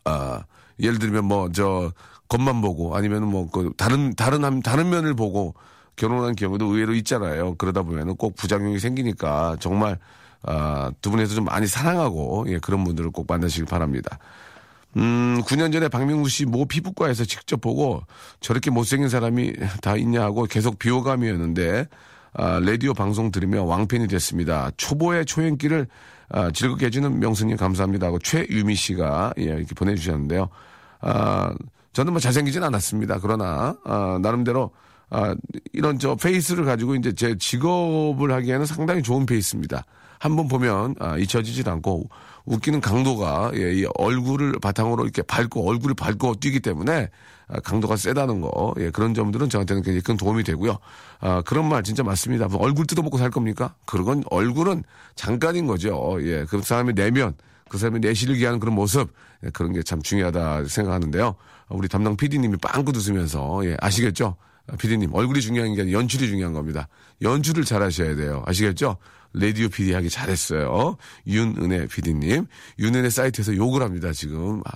아, 0.05 0.45
예를 0.81 0.99
들면 0.99 1.25
뭐 1.27 1.51
저 1.53 1.93
겉만 2.29 2.61
보고 2.63 2.97
아니면 2.97 3.27
뭐 3.29 3.49
그 3.51 3.73
다른 3.77 4.15
다른 4.15 4.45
한- 4.45 4.63
다른 4.63 4.89
면을 4.91 5.15
보고 5.15 5.55
결혼한 6.01 6.35
경우도 6.35 6.65
의외로 6.65 6.95
있잖아요. 6.95 7.55
그러다 7.57 7.83
보면은 7.83 8.17
꼭 8.17 8.35
부작용이 8.35 8.79
생기니까 8.79 9.57
정말 9.61 9.99
아, 10.43 10.91
두 11.03 11.11
분에서 11.11 11.35
좀 11.35 11.45
많이 11.45 11.67
사랑하고 11.67 12.47
예, 12.49 12.59
그런 12.59 12.83
분들을 12.85 13.11
꼭 13.11 13.27
만나시길 13.29 13.67
바랍니다. 13.67 14.19
음, 14.97 15.43
9년 15.45 15.73
전에 15.73 15.89
박명수 15.89 16.31
씨 16.31 16.47
모 16.47 16.65
피부과에서 16.65 17.25
직접 17.25 17.61
보고 17.61 18.03
저렇게 18.41 18.71
못생긴 18.71 19.11
사람이 19.11 19.53
다 19.83 19.97
있냐 19.97 20.23
하고 20.23 20.45
계속 20.45 20.79
비호감이었는데, 20.79 21.87
아, 22.33 22.61
라디오 22.61 22.95
방송 22.95 23.31
들으며 23.31 23.63
왕팬이 23.65 24.09
됐습니다. 24.09 24.71
초보의 24.79 25.27
초행길을 25.27 25.87
아, 26.31 26.51
즐겁게 26.51 26.87
해주는 26.87 27.19
명수님 27.21 27.57
감사합니다 27.57 28.07
하고 28.07 28.19
최유미 28.19 28.75
씨가 28.75 29.35
예, 29.39 29.43
이렇게 29.45 29.75
보내주셨는데요. 29.75 30.49
아, 31.03 31.53
저는 31.93 32.13
뭐 32.15 32.21
잘생기진 32.21 32.63
않았습니다. 32.63 33.19
그러나, 33.21 33.77
아, 33.85 34.19
나름대로 34.23 34.71
아, 35.11 35.35
이런 35.73 35.99
저 35.99 36.14
페이스를 36.14 36.64
가지고 36.64 36.94
이제 36.94 37.12
제 37.12 37.37
직업을 37.37 38.33
하기에는 38.33 38.64
상당히 38.66 39.03
좋은 39.03 39.27
페이스입니다. 39.27 39.85
한번 40.18 40.49
보면 40.49 40.94
아, 41.01 41.16
잊혀지질 41.16 41.68
않고 41.68 42.09
웃기는 42.44 42.81
강도가 42.81 43.51
예, 43.55 43.75
이 43.75 43.87
얼굴을 43.96 44.53
바탕으로 44.61 45.05
이렇게 45.05 45.23
밟고 45.23 45.68
얼굴을 45.68 45.94
밟고 45.94 46.37
뛰기 46.37 46.61
때문에 46.61 47.09
아, 47.49 47.61
강도가 47.61 47.96
세다는 47.96 48.40
거 48.40 48.75
예, 48.79 48.90
그런 48.90 49.14
점들은 49.14 49.49
저한테는 49.49 49.83
굉장히 49.83 50.03
큰 50.03 50.16
도움이 50.16 50.44
되고요. 50.44 50.79
아, 51.20 51.42
그런 51.42 51.68
말 51.68 51.83
진짜 51.83 52.03
맞습니다. 52.03 52.49
뭐 52.49 52.61
얼굴 52.62 52.87
뜯어먹고 52.87 53.18
살 53.18 53.31
겁니까? 53.31 53.75
그건 53.87 54.23
얼굴은 54.31 54.85
잠깐인 55.16 55.66
거죠. 55.66 56.18
예, 56.23 56.44
그 56.49 56.61
사람의 56.62 56.94
내면 56.94 57.35
그 57.68 57.79
사람의 57.79 58.01
내실을 58.01 58.37
기하는 58.37 58.61
그런 58.61 58.75
모습 58.75 59.12
예, 59.44 59.51
그런 59.51 59.73
게 59.73 59.83
참 59.83 60.03
중요하다 60.03 60.66
생각하는데요. 60.66 61.35
우리 61.70 61.88
담당 61.88 62.16
PD님이 62.16 62.59
빵긋 62.59 62.94
웃으면서 62.96 63.64
예, 63.64 63.77
아시겠죠? 63.81 64.37
PD님 64.78 65.14
얼굴이 65.14 65.40
중요한 65.40 65.74
게 65.74 65.83
아니라 65.83 65.98
연출이 65.98 66.28
중요한 66.28 66.52
겁니다. 66.52 66.88
연출을 67.22 67.64
잘 67.64 67.83
하셔야 67.83 68.14
돼요. 68.14 68.42
아시겠죠? 68.46 68.96
라디오 69.33 69.68
PD 69.68 69.92
하기 69.94 70.11
잘했어요. 70.11 70.96
윤은혜 71.26 71.87
PD님. 71.87 72.46
윤은혜 72.78 73.11
사이트에서 73.11 73.54
욕을 73.54 73.83
합니다, 73.83 74.12
지금. 74.12 74.61
아, 74.64 74.70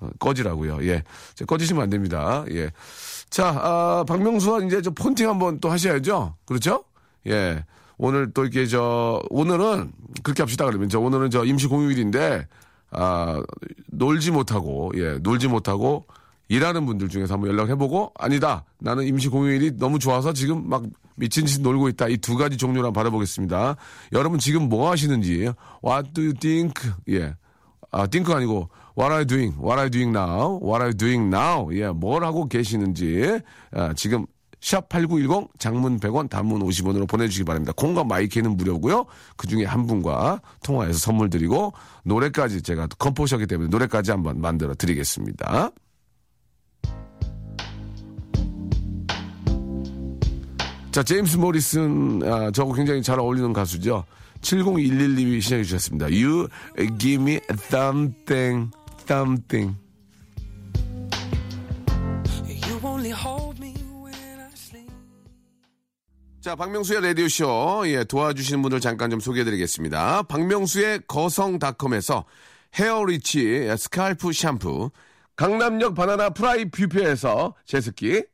어, 0.00 0.10
꺼지라고요. 0.18 0.84
예. 0.86 1.02
자, 1.34 1.44
꺼지시면 1.44 1.82
안 1.82 1.90
됩니다. 1.90 2.44
예. 2.50 2.70
자, 3.28 3.48
아, 3.48 4.04
박명수와 4.06 4.60
이제 4.64 4.82
저 4.82 4.90
폰팅 4.90 5.28
한번 5.28 5.60
또 5.60 5.70
하셔야죠. 5.70 6.36
그렇죠? 6.46 6.84
예. 7.26 7.64
오늘 7.98 8.32
또 8.32 8.42
이렇게 8.42 8.66
저, 8.66 9.20
오늘은 9.28 9.92
그렇게 10.22 10.42
합시다 10.42 10.64
그러면 10.64 10.88
저 10.88 11.00
오늘은 11.00 11.30
저 11.30 11.44
임시 11.44 11.66
공휴일인데, 11.66 12.46
아, 12.92 13.42
놀지 13.88 14.30
못하고, 14.30 14.90
예, 14.96 15.18
놀지 15.20 15.48
못하고, 15.48 16.06
일하는 16.50 16.84
분들 16.84 17.08
중에서 17.08 17.34
한번 17.34 17.50
연락해보고, 17.50 18.12
아니다. 18.18 18.64
나는 18.80 19.06
임시 19.06 19.28
공휴일이 19.28 19.76
너무 19.78 20.00
좋아서 20.00 20.32
지금 20.32 20.68
막 20.68 20.82
미친 21.14 21.44
듯이 21.44 21.60
놀고 21.60 21.88
있다. 21.90 22.08
이 22.08 22.16
두 22.16 22.36
가지 22.36 22.56
종류를 22.56 22.88
한번 22.88 23.00
받아보겠습니다. 23.00 23.76
여러분 24.12 24.40
지금 24.40 24.68
뭐 24.68 24.90
하시는지, 24.90 25.48
what 25.84 26.12
do 26.12 26.24
you 26.24 26.34
think? 26.34 26.90
예. 27.08 27.34
아, 27.92 28.06
think가 28.08 28.36
아니고, 28.38 28.68
what 28.98 29.12
are 29.12 29.18
you 29.18 29.26
doing? 29.26 29.56
what 29.58 29.78
are 29.78 29.82
you 29.82 29.90
doing 29.90 30.10
now? 30.10 30.58
what 30.60 30.82
are 30.82 30.90
you 30.90 30.96
doing 30.96 31.34
now? 31.34 31.70
예, 31.72 31.88
뭘 31.88 32.24
하고 32.24 32.48
계시는지, 32.48 33.40
아, 33.72 33.92
지금 33.94 34.26
샵8910 34.60 35.48
장문 35.58 36.00
100원 36.00 36.28
단문 36.28 36.62
50원으로 36.62 37.08
보내주시기 37.08 37.44
바랍니다. 37.44 37.72
콩과 37.76 38.04
마이케이는 38.04 38.56
무료고요. 38.56 39.06
그 39.36 39.46
중에 39.46 39.64
한 39.64 39.86
분과 39.86 40.40
통화해서 40.64 40.98
선물 40.98 41.30
드리고 41.30 41.72
노래까지 42.04 42.62
제가 42.62 42.88
composer기 42.98 43.46
때문에 43.46 43.68
노래까지 43.70 44.10
한번 44.10 44.40
만들어 44.40 44.74
드리겠습니다. 44.74 45.70
자, 50.90 51.04
제임스 51.04 51.36
모리슨, 51.36 52.20
아, 52.24 52.50
저하고 52.50 52.72
굉장히 52.72 53.00
잘 53.00 53.20
어울리는 53.20 53.52
가수죠. 53.52 54.04
7011님이 54.40 55.40
시작해 55.40 55.62
주셨습니다. 55.62 56.06
You 56.06 56.48
give 56.98 57.22
me 57.22 57.38
something, 57.52 58.72
something. 59.02 59.76
자, 66.40 66.56
박명수의 66.56 67.02
라디오쇼, 67.02 67.82
예, 67.86 68.02
도와주시는 68.04 68.62
분들 68.62 68.80
잠깐 68.80 69.10
좀 69.10 69.20
소개해 69.20 69.44
드리겠습니다. 69.44 70.22
박명수의 70.22 71.02
거성닷컴에서 71.06 72.24
헤어리치 72.74 73.76
scalp 73.76 74.32
샴푸, 74.32 74.90
강남역 75.36 75.94
바나나 75.94 76.30
프라이 76.30 76.64
뷔페에서 76.70 77.54
제습기, 77.66 78.24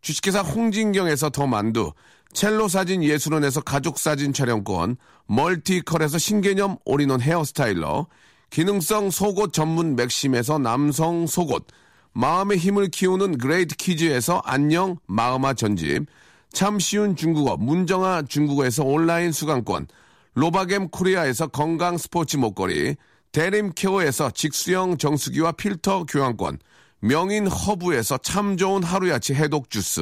주식회사 0.00 0.40
홍진경에서 0.40 1.30
더 1.30 1.46
만두, 1.46 1.92
첼로 2.32 2.68
사진 2.68 3.02
예술원에서 3.02 3.60
가족 3.62 3.98
사진 3.98 4.32
촬영권, 4.32 4.96
멀티컬에서 5.26 6.18
신개념 6.18 6.76
all-in-one 6.84 7.20
hair 7.20 7.51
styler, 7.51 8.06
기능성 8.50 9.10
속옷 9.10 9.52
전문 9.52 9.96
맥심에서 9.96 10.58
남성 10.58 11.26
속옷, 11.26 11.66
마음의 12.12 12.58
힘을 12.58 12.88
키우는 12.88 13.38
그레이트 13.38 13.76
키즈에서 13.76 14.42
안녕 14.44 14.96
마음아 15.06 15.54
전집, 15.54 16.06
참 16.52 16.78
쉬운 16.78 17.14
중국어 17.14 17.56
문정아 17.56 18.22
중국어에서 18.22 18.84
온라인 18.84 19.32
수강권, 19.32 19.86
로바겜 20.34 20.88
코리아에서 20.88 21.48
건강 21.48 21.98
스포츠 21.98 22.36
목걸이, 22.36 22.96
대림 23.32 23.72
케어에서 23.74 24.30
직수형 24.30 24.96
정수기와 24.96 25.52
필터 25.52 26.04
교환권, 26.04 26.58
명인 27.00 27.46
허브에서 27.46 28.18
참 28.18 28.56
좋은 28.56 28.82
하루야채 28.82 29.34
해독 29.34 29.70
주스, 29.70 30.00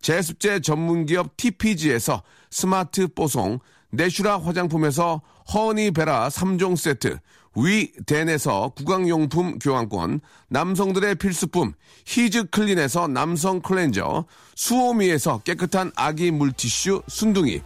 제습제 0.00 0.60
전문기업 0.60 1.36
TPG에서 1.36 2.22
스마트 2.50 3.08
뽀송, 3.08 3.58
내슈라 3.90 4.38
화장품에서 4.38 5.22
허니베라 5.52 6.28
3종 6.28 6.76
세트, 6.76 7.18
위덴에서 7.56 8.72
구강용품 8.76 9.58
교환권, 9.58 10.20
남성들의 10.48 11.16
필수품 11.16 11.72
히즈 12.06 12.50
클린에서 12.50 13.08
남성 13.08 13.60
클렌저, 13.60 14.24
수오미에서 14.54 15.40
깨끗한 15.40 15.90
아기 15.96 16.30
물티슈 16.30 17.02
순둥이, 17.08 17.60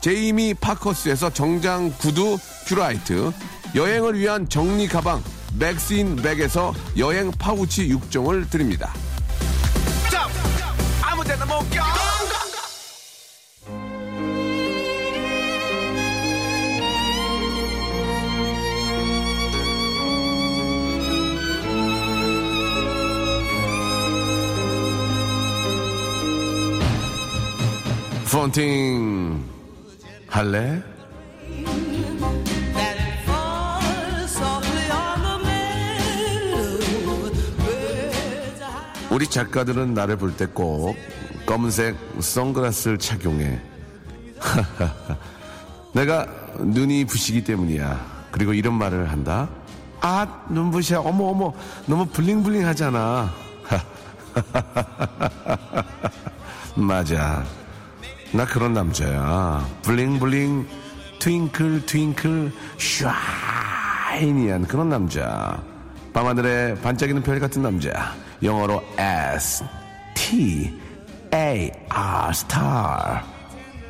제이미 0.00 0.54
파커스에서 0.54 1.30
정장 1.30 1.92
구두 1.98 2.38
퓨라이트, 2.68 3.32
여행을 3.74 4.18
위한 4.18 4.48
정리 4.48 4.86
가방 4.86 5.20
맥스인 5.58 6.16
백에서 6.16 6.74
여행 6.98 7.30
파우치 7.30 7.88
6종을 7.88 8.50
드립니다. 8.50 8.92
프론팅 28.24 29.44
할래? 30.26 30.93
우리 39.14 39.28
작가들은 39.28 39.94
나를 39.94 40.16
볼 40.16 40.36
때 40.36 40.44
꼭 40.46 40.96
검은색 41.46 41.96
선글라스를 42.18 42.98
착용해. 42.98 43.60
내가 45.94 46.26
눈이 46.58 47.04
부시기 47.04 47.44
때문이야. 47.44 48.24
그리고 48.32 48.52
이런 48.52 48.74
말을 48.74 49.12
한다. 49.12 49.48
아, 50.00 50.26
눈부셔. 50.50 51.00
어머, 51.00 51.26
어머. 51.26 51.52
너무 51.86 52.06
블링블링 52.06 52.66
하잖아. 52.66 53.32
맞아. 56.74 57.44
나 58.32 58.44
그런 58.46 58.74
남자야. 58.74 59.64
블링블링, 59.82 60.66
트윙클, 61.20 61.86
트윙클, 61.86 62.52
샤이니한 64.18 64.66
그런 64.66 64.88
남자. 64.88 65.62
밤하늘에 66.12 66.74
반짝이는 66.82 67.22
별 67.22 67.38
같은 67.38 67.62
남자. 67.62 68.12
영어로 68.44 68.82
S, 68.98 69.64
T, 70.14 70.78
A, 71.32 71.70
R, 71.88 72.28
star. 72.30 73.20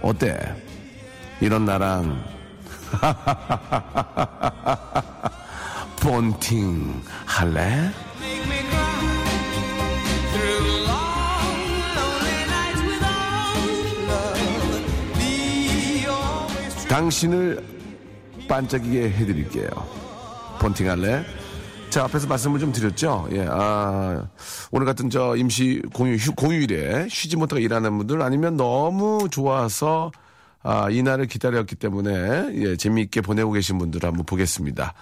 어때? 0.01 0.39
이런 1.41 1.65
나랑 1.65 2.23
본팅 6.01 7.03
할래? 7.27 7.91
당신을 16.89 17.61
반짝이게 18.49 19.11
해드릴게요. 19.11 19.69
본팅 20.61 20.89
할래? 20.89 21.25
자, 21.95 22.03
앞에서 22.07 22.27
말씀을 22.27 22.59
좀 22.59 22.73
드렸죠? 22.73 23.29
예, 23.31 23.47
아, 23.49 24.27
오늘 24.73 24.85
같은 24.85 25.11
저 25.11 25.37
임시 25.37 25.81
공휴, 25.93 26.17
휴, 26.17 26.33
공휴일에 26.35 27.07
쉬지 27.09 27.37
못하고 27.37 27.61
일하는 27.61 27.97
분들 27.99 28.21
아니면 28.21 28.57
너무 28.57 29.29
좋아서 29.31 30.11
아, 30.65 30.91
이날을 30.91 31.29
기다렸기 31.29 31.77
때문에 31.77 32.51
예, 32.55 32.77
재미있게 32.77 33.21
보내고 33.21 33.53
계신 33.53 33.79
분들 33.79 34.03
한번 34.03 34.27
보겠습니다. 34.27 34.93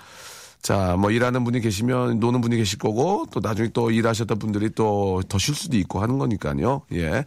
자, 0.61 0.97
뭐 0.99 1.11
일하는 1.11 1.45
분이 1.45 1.61
계시면 1.61 2.21
노는 2.21 2.43
분이 2.43 2.59
계실 2.59 2.79
거고 2.79 3.25
또 3.33 3.41
나중에 3.41 3.71
또 3.73 3.91
일하셨던 3.91 4.39
분들이 4.39 4.69
또 4.69 5.23
더 5.31 5.39
쉴 5.39 5.55
수도 5.55 5.79
있고 5.79 6.03
하는 6.03 6.19
거니까요. 6.19 6.83
예. 6.93 7.25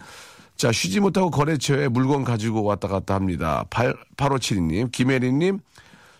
자, 0.57 0.71
쉬지 0.71 0.99
못하고 0.99 1.31
거래처에 1.31 1.87
물건 1.87 2.23
가지고 2.23 2.61
왔다 2.65 2.87
갔다 2.87 3.15
합니다. 3.15 3.65
8, 3.71 3.95
8572님, 4.15 4.91
김혜리님, 4.91 5.57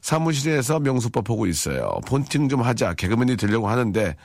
사무실에서 0.10 0.80
명수법 0.82 1.24
보고 1.24 1.48
있어요. 1.48 1.90
폰팅 2.06 2.48
좀 2.48 2.62
하자. 2.62 2.94
개그맨이 2.94 3.38
되려고 3.38 3.68
하는데, 3.68 4.16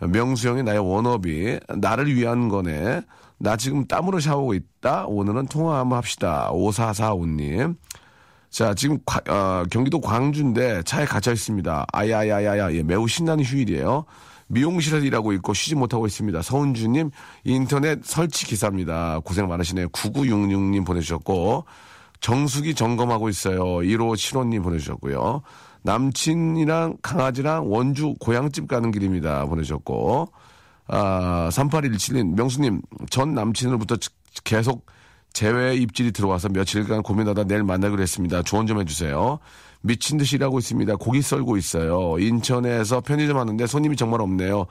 명수 0.00 0.48
형이 0.48 0.64
나의 0.64 0.80
원업이 0.80 1.60
나를 1.76 2.12
위한 2.12 2.48
거네. 2.48 3.02
나 3.38 3.56
지금 3.56 3.86
땀으로 3.86 4.18
샤워하고 4.18 4.54
있다. 4.54 5.06
오늘은 5.06 5.46
통화 5.46 5.78
한번 5.78 5.96
합시다. 5.98 6.50
5445님. 6.52 7.76
자, 8.50 8.74
지금 8.74 8.98
과- 9.06 9.20
어, 9.28 9.62
경기도 9.70 10.00
광주인데 10.00 10.82
차에 10.82 11.04
갇혀 11.04 11.30
있습니다. 11.32 11.86
아야야야야, 11.92 12.72
예, 12.74 12.82
매우 12.82 13.06
신나는 13.06 13.44
휴일이에요. 13.44 14.06
미용실에서 14.48 15.04
일하고 15.06 15.32
있고 15.34 15.54
쉬지 15.54 15.76
못하고 15.76 16.08
있습니다. 16.08 16.42
서은주님, 16.42 17.10
인터넷 17.44 18.00
설치 18.04 18.44
기사입니다. 18.44 19.20
고생 19.24 19.46
많으시네요. 19.46 19.88
9966님 19.90 20.84
보내주셨고, 20.84 21.64
정수기 22.20 22.74
점검하고 22.74 23.28
있어요. 23.28 23.64
1575님 23.64 24.62
보내주셨고요. 24.62 25.42
남친이랑 25.82 26.98
강아지랑 27.02 27.70
원주 27.70 28.16
고향집 28.20 28.68
가는 28.68 28.90
길입니다. 28.90 29.46
보내주셨고, 29.46 30.32
아, 30.88 31.48
3817님, 31.52 32.34
명수님, 32.34 32.82
전 33.10 33.34
남친으로부터 33.34 33.96
계속 34.44 34.86
재외 35.32 35.76
입질이 35.76 36.12
들어와서 36.12 36.48
며칠간 36.48 37.02
고민하다 37.02 37.44
내일 37.44 37.62
만나기로 37.62 38.02
했습니다. 38.02 38.42
조언 38.42 38.66
좀 38.66 38.80
해주세요. 38.80 39.38
미친 39.80 40.18
듯이 40.18 40.36
일하고 40.36 40.58
있습니다. 40.58 40.96
고기 40.96 41.22
썰고 41.22 41.56
있어요. 41.56 42.18
인천에서 42.18 43.00
편의점 43.00 43.38
하는데 43.38 43.66
손님이 43.66 43.96
정말 43.96 44.20
없네요. 44.20 44.66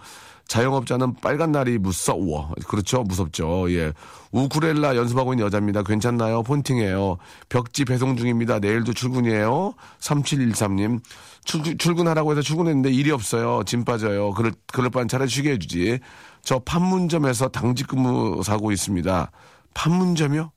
자영업자는 0.48 1.16
빨간 1.16 1.52
날이 1.52 1.78
무서워. 1.78 2.54
그렇죠. 2.68 3.04
무섭죠. 3.04 3.72
예. 3.74 3.94
우쿠렐라 4.32 4.96
연습하고 4.96 5.34
있는 5.34 5.46
여자입니다. 5.46 5.84
괜찮나요? 5.84 6.44
폰팅해요. 6.44 7.18
벽지 7.50 7.86
배송 7.86 8.16
중입니다. 8.16 8.60
내일도 8.60 8.94
출근이에요. 8.94 9.74
3713님. 10.00 11.02
출, 11.44 11.78
출근하라고 11.78 12.32
해서 12.32 12.42
출근했는데 12.42 12.92
일이 12.92 13.12
없어요. 13.12 13.64
짐 13.66 13.84
빠져요. 13.84 14.32
그럴, 14.32 14.54
그럴 14.72 14.90
바엔 14.90 15.08
차라리 15.08 15.30
쉬게 15.30 15.52
해주지. 15.52 16.00
저 16.42 16.60
판문점에서 16.60 17.50
당직 17.50 17.88
근무 17.88 18.42
사고 18.44 18.72
있습니다. 18.72 19.32
판문점이요? 19.74 20.52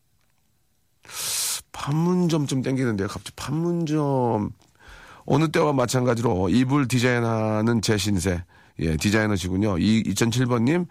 판문점 1.72 2.46
좀 2.46 2.62
땡기는데요. 2.62 3.08
갑자기 3.08 3.32
판문점. 3.36 4.50
어느 5.26 5.48
때와 5.48 5.72
마찬가지로 5.72 6.48
이불 6.48 6.88
디자인하는 6.88 7.82
제 7.82 7.96
신세. 7.96 8.44
예, 8.80 8.96
디자이너시군요. 8.96 9.78
이 9.78 10.02
2007번님, 10.04 10.86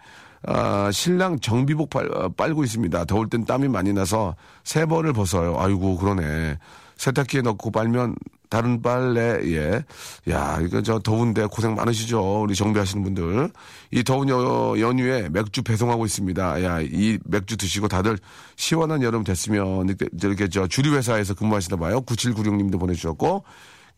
아, 0.46 0.90
신랑 0.90 1.38
정비복 1.40 1.90
빨, 1.90 2.10
어, 2.14 2.28
빨고 2.30 2.64
있습니다. 2.64 3.04
더울 3.04 3.28
땐 3.28 3.44
땀이 3.44 3.68
많이 3.68 3.92
나서 3.92 4.36
세 4.64 4.86
벌을 4.86 5.12
벗어요. 5.12 5.56
아이고, 5.58 5.96
그러네. 5.96 6.58
세탁기에 6.96 7.42
넣고 7.42 7.70
빨면 7.70 8.14
다른 8.50 8.82
빨래, 8.82 9.40
예. 9.44 9.84
야, 10.28 10.58
이거 10.60 10.82
저 10.82 10.98
더운데 10.98 11.46
고생 11.46 11.74
많으시죠. 11.74 12.42
우리 12.42 12.54
정비하시는 12.54 13.02
분들. 13.04 13.50
이 13.92 14.02
더운 14.02 14.28
여, 14.28 14.74
연휴에 14.78 15.28
맥주 15.30 15.62
배송하고 15.62 16.04
있습니다. 16.04 16.62
야, 16.64 16.80
이 16.80 17.18
맥주 17.24 17.56
드시고 17.56 17.88
다들 17.88 18.18
시원한 18.56 19.02
여름 19.02 19.24
됐으면 19.24 19.88
이렇게, 19.88 20.06
이렇게 20.20 20.48
저 20.48 20.66
주류회사에서 20.66 21.34
근무하시나 21.34 21.76
봐요. 21.76 22.00
9796님도 22.02 22.78
보내주셨고. 22.78 23.44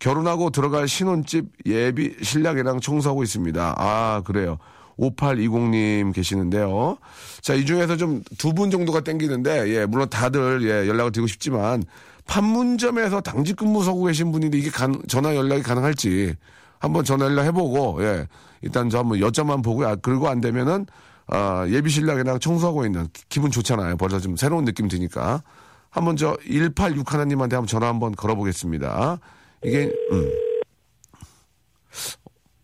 결혼하고 0.07 0.51
들어갈 0.51 0.89
신혼집 0.89 1.47
예비 1.65 2.17
신랑이랑 2.23 2.81
청소하고 2.81 3.23
있습니다. 3.23 3.75
아, 3.79 4.21
그래요. 4.25 4.59
5820님 4.99 6.13
계시는데요. 6.13 6.99
자, 7.41 7.55
이 7.55 7.65
중에서 7.65 7.97
좀 7.97 8.23
두 8.37 8.53
분 8.53 8.71
정도가 8.73 9.03
땡기는데, 9.03 9.69
예, 9.69 9.87
물론 9.87 10.09
다들, 10.11 10.63
예, 10.65 10.89
연락을 10.89 11.13
드리고 11.13 11.29
싶지만, 11.29 11.85
판문점에서 12.27 13.21
당직 13.21 13.55
근무 13.57 13.85
서고 13.85 14.05
계신 14.05 14.33
분인데 14.33 14.59
이게 14.59 14.71
가- 14.71 14.89
전화 15.07 15.37
연락이 15.37 15.63
가능할지. 15.63 16.35
한번 16.81 17.05
전화를 17.05 17.45
해보고, 17.45 18.03
예. 18.03 18.27
일단 18.61 18.91
저 18.91 18.99
한번 18.99 19.21
여점만 19.21 19.63
보고, 19.63 19.87
아, 19.87 19.95
그리고 19.95 20.29
안 20.29 20.41
되면은, 20.41 20.87
아, 21.29 21.65
예비 21.69 21.91
신랑이랑 21.91 22.41
청소하고 22.41 22.85
있는 22.87 23.07
기- 23.13 23.23
기분 23.29 23.53
좋잖아요. 23.53 23.97
벌써 23.99 24.19
좀 24.19 24.35
새로운 24.37 24.65
느낌 24.65 24.89
드니까. 24.89 25.43
한번 25.91 26.17
저 26.17 26.37
186 26.45 27.13
하나님한테 27.15 27.55
한번 27.55 27.69
전화 27.69 27.87
한번 27.87 28.13
걸어보겠습니다. 28.17 29.19
이게, 29.65 29.93
음. 30.11 30.31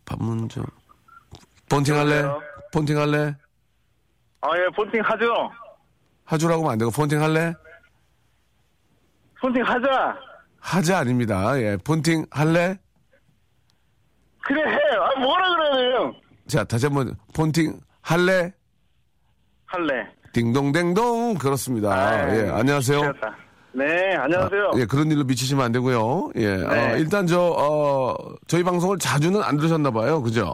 반문저. 0.04 0.62
폰팅 1.68 1.94
할래? 1.96 2.18
여보세요? 2.18 2.40
폰팅 2.72 2.98
할래? 2.98 3.36
아, 4.40 4.48
예, 4.56 4.66
폰팅 4.74 5.02
하죠. 5.02 5.50
하주라고 6.24 6.62
하면 6.62 6.72
안 6.72 6.78
되고, 6.78 6.90
폰팅 6.90 7.22
할래? 7.22 7.52
폰팅 9.40 9.62
하자. 9.64 10.16
하자 10.60 10.98
아닙니다. 10.98 11.58
예, 11.60 11.76
폰팅 11.76 12.26
할래? 12.30 12.78
그래, 14.42 14.62
해. 14.62 14.78
아, 14.96 15.20
뭐라 15.20 15.48
그래야 15.56 15.72
돼요? 15.76 16.14
자, 16.46 16.64
다시 16.64 16.86
한번 16.86 17.14
폰팅 17.34 17.78
할래? 18.00 18.52
할래. 19.66 20.06
딩동댕동 20.32 21.34
그렇습니다. 21.34 21.92
아이, 21.92 22.38
예, 22.38 22.48
안녕하세요. 22.50 23.00
미치겠다. 23.02 23.36
네, 23.78 24.16
안녕하세요. 24.16 24.72
예, 24.78 24.86
그런 24.86 25.08
일로 25.10 25.22
미치시면 25.22 25.64
안 25.64 25.70
되고요. 25.70 26.32
예, 26.36 26.46
어, 26.64 26.68
네. 26.68 26.94
일단 26.98 27.26
저 27.28 27.40
어, 27.40 28.16
저희 28.48 28.64
방송을 28.64 28.98
자주는 28.98 29.40
안 29.40 29.56
들으셨나 29.56 29.92
봐요. 29.92 30.20
그죠? 30.20 30.52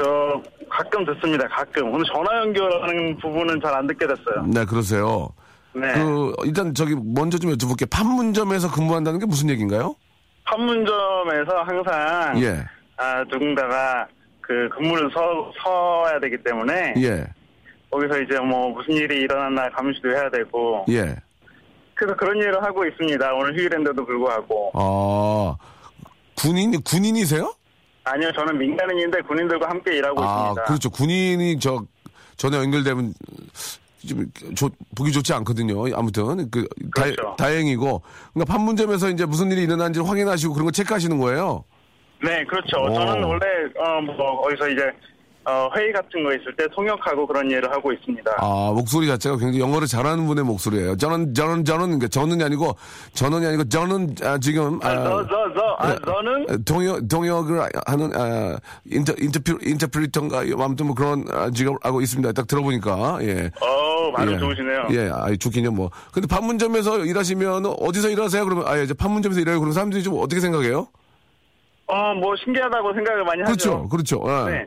저, 0.00 0.42
가끔 0.68 1.04
듣습니다, 1.06 1.46
가끔. 1.48 1.92
오늘 1.94 2.04
전화 2.12 2.36
연결하는 2.40 3.16
부분은 3.18 3.60
잘 3.62 3.72
안 3.74 3.86
듣게 3.86 4.06
됐어요. 4.08 4.44
네, 4.48 4.64
그러세요. 4.64 5.28
네. 5.72 5.92
그 5.94 6.32
일단 6.44 6.74
저기 6.74 6.96
먼저 6.96 7.38
좀 7.38 7.52
여쭤볼게요. 7.52 7.88
판문점에서 7.90 8.72
근무한다는 8.72 9.20
게 9.20 9.26
무슨 9.26 9.50
얘기인가요? 9.50 9.94
판문점에서 10.44 11.62
항상, 11.64 12.42
예. 12.42 12.64
아, 12.96 13.22
누군가가 13.30 14.06
그 14.40 14.68
근무를 14.76 15.08
서, 15.14 15.52
서야 15.62 16.18
되기 16.20 16.36
때문에, 16.42 16.94
예. 16.98 17.24
거기서 17.90 18.20
이제 18.22 18.38
뭐 18.40 18.70
무슨 18.70 18.94
일이 18.94 19.20
일어났나 19.20 19.68
감시도 19.70 20.10
해야 20.10 20.28
되고, 20.30 20.84
예. 20.90 21.14
그래서 21.98 22.14
그런 22.16 22.36
일을 22.36 22.62
하고 22.62 22.86
있습니다. 22.86 23.34
오늘 23.34 23.56
휴일인데도 23.58 24.04
불구하고. 24.06 24.70
아. 24.74 25.56
군인 26.36 26.80
군인이세요? 26.82 27.52
아니요, 28.04 28.30
저는 28.32 28.56
민간인인데 28.56 29.20
군인들과 29.22 29.68
함께 29.68 29.96
일하고 29.96 30.22
아, 30.22 30.42
있습니다. 30.42 30.64
그렇죠. 30.64 30.90
군인이 30.90 31.58
저 31.58 31.82
전에 32.36 32.56
연결되면 32.58 33.12
좀 34.08 34.26
좋- 34.54 34.70
보기 34.96 35.10
좋지 35.10 35.32
않거든요. 35.34 35.84
아무튼 35.96 36.48
그 36.52 36.66
그렇죠. 36.94 37.34
다, 37.36 37.46
행이고 37.46 38.00
그러니까 38.32 38.52
판문점에서 38.54 39.10
이제 39.10 39.26
무슨 39.26 39.50
일이 39.50 39.64
일어난지 39.64 39.98
확인하시고 40.00 40.54
그런 40.54 40.66
거 40.66 40.70
체크하시는 40.70 41.18
거예요. 41.18 41.64
네, 42.22 42.44
그렇죠. 42.44 42.78
오. 42.80 42.94
저는 42.94 43.24
원래 43.24 43.44
어, 43.76 44.00
뭐 44.02 44.40
어디서 44.46 44.68
이제 44.68 44.82
어, 45.48 45.70
회의 45.74 45.92
같은 45.92 46.22
거 46.22 46.34
있을 46.34 46.54
때 46.56 46.66
통역하고 46.74 47.26
그런 47.26 47.50
일을 47.50 47.70
하고 47.72 47.90
있습니다. 47.90 48.30
아 48.38 48.72
목소리 48.74 49.06
자체가 49.06 49.38
굉장히 49.38 49.60
영어를 49.60 49.88
잘하는 49.88 50.26
분의 50.26 50.44
목소리예요. 50.44 50.96
저는 50.96 51.32
저는 51.32 51.64
저는 51.64 51.84
그러니까 51.86 52.08
저는이 52.08 52.44
아니고 52.44 52.76
저는이 53.14 53.46
아니고 53.46 53.68
저는 53.70 54.14
아, 54.22 54.38
지금 54.38 54.78
아, 54.82 54.94
저, 54.94 55.26
저, 55.26 55.54
저, 55.54 55.76
아, 55.78 55.90
예. 55.90 55.98
저는 56.04 56.64
동역 56.64 57.08
동역을 57.08 57.60
하는 57.86 58.10
아, 58.14 58.58
인터 58.84 59.14
인터뷰 59.18 59.58
인터프리터인가 59.62 60.42
아무튼 60.62 60.86
뭐 60.86 60.94
그런 60.94 61.24
아, 61.32 61.50
직업 61.50 61.76
하고 61.82 62.02
있습니다. 62.02 62.32
딱 62.32 62.46
들어보니까 62.46 63.18
예. 63.22 63.50
어, 63.60 64.12
발음 64.12 64.34
예. 64.34 64.38
좋으시네요. 64.38 64.88
예, 64.90 65.10
아, 65.12 65.34
좋긴요, 65.34 65.70
뭐. 65.70 65.90
근데 66.12 66.26
판문점에서 66.28 67.04
일하시면 67.04 67.66
어디서 67.78 68.10
일하세요? 68.10 68.44
그러면, 68.44 68.66
아, 68.66 68.78
예, 68.78 68.84
이제 68.84 68.92
판문점에서 68.94 69.40
일해요. 69.40 69.58
그럼 69.60 69.72
사람들이 69.72 70.02
좀 70.02 70.14
어떻게 70.18 70.40
생각해요? 70.40 70.88
어, 71.86 72.14
뭐 72.14 72.34
신기하다고 72.36 72.92
생각을 72.94 73.24
많이 73.24 73.42
그렇죠, 73.44 73.70
하죠. 73.70 73.88
그렇죠. 73.88 74.22
예. 74.26 74.50
네. 74.50 74.66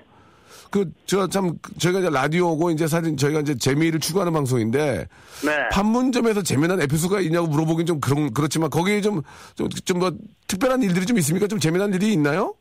그, 0.71 0.89
저 1.05 1.27
참, 1.27 1.51
저희가 1.77 1.99
이제 1.99 2.09
라디오고 2.09 2.71
이제 2.71 2.87
사실 2.87 3.17
저희가 3.17 3.41
이제 3.41 3.55
재미를 3.55 3.99
추구하는 3.99 4.31
방송인데, 4.31 5.05
네. 5.45 5.69
판문점에서 5.69 6.41
재미난 6.41 6.81
에피소드가 6.81 7.19
있냐고 7.19 7.47
물어보긴 7.47 7.85
좀 7.85 7.99
그런, 7.99 8.33
그렇지만 8.33 8.69
거기에 8.69 9.01
좀, 9.01 9.21
좀, 9.55 9.69
좀 9.69 9.99
뭐, 9.99 10.11
특별한 10.47 10.81
일들이 10.81 11.05
좀 11.05 11.17
있습니까? 11.17 11.47
좀 11.47 11.59
재미난 11.59 11.93
일이 11.93 12.13
있나요? 12.13 12.55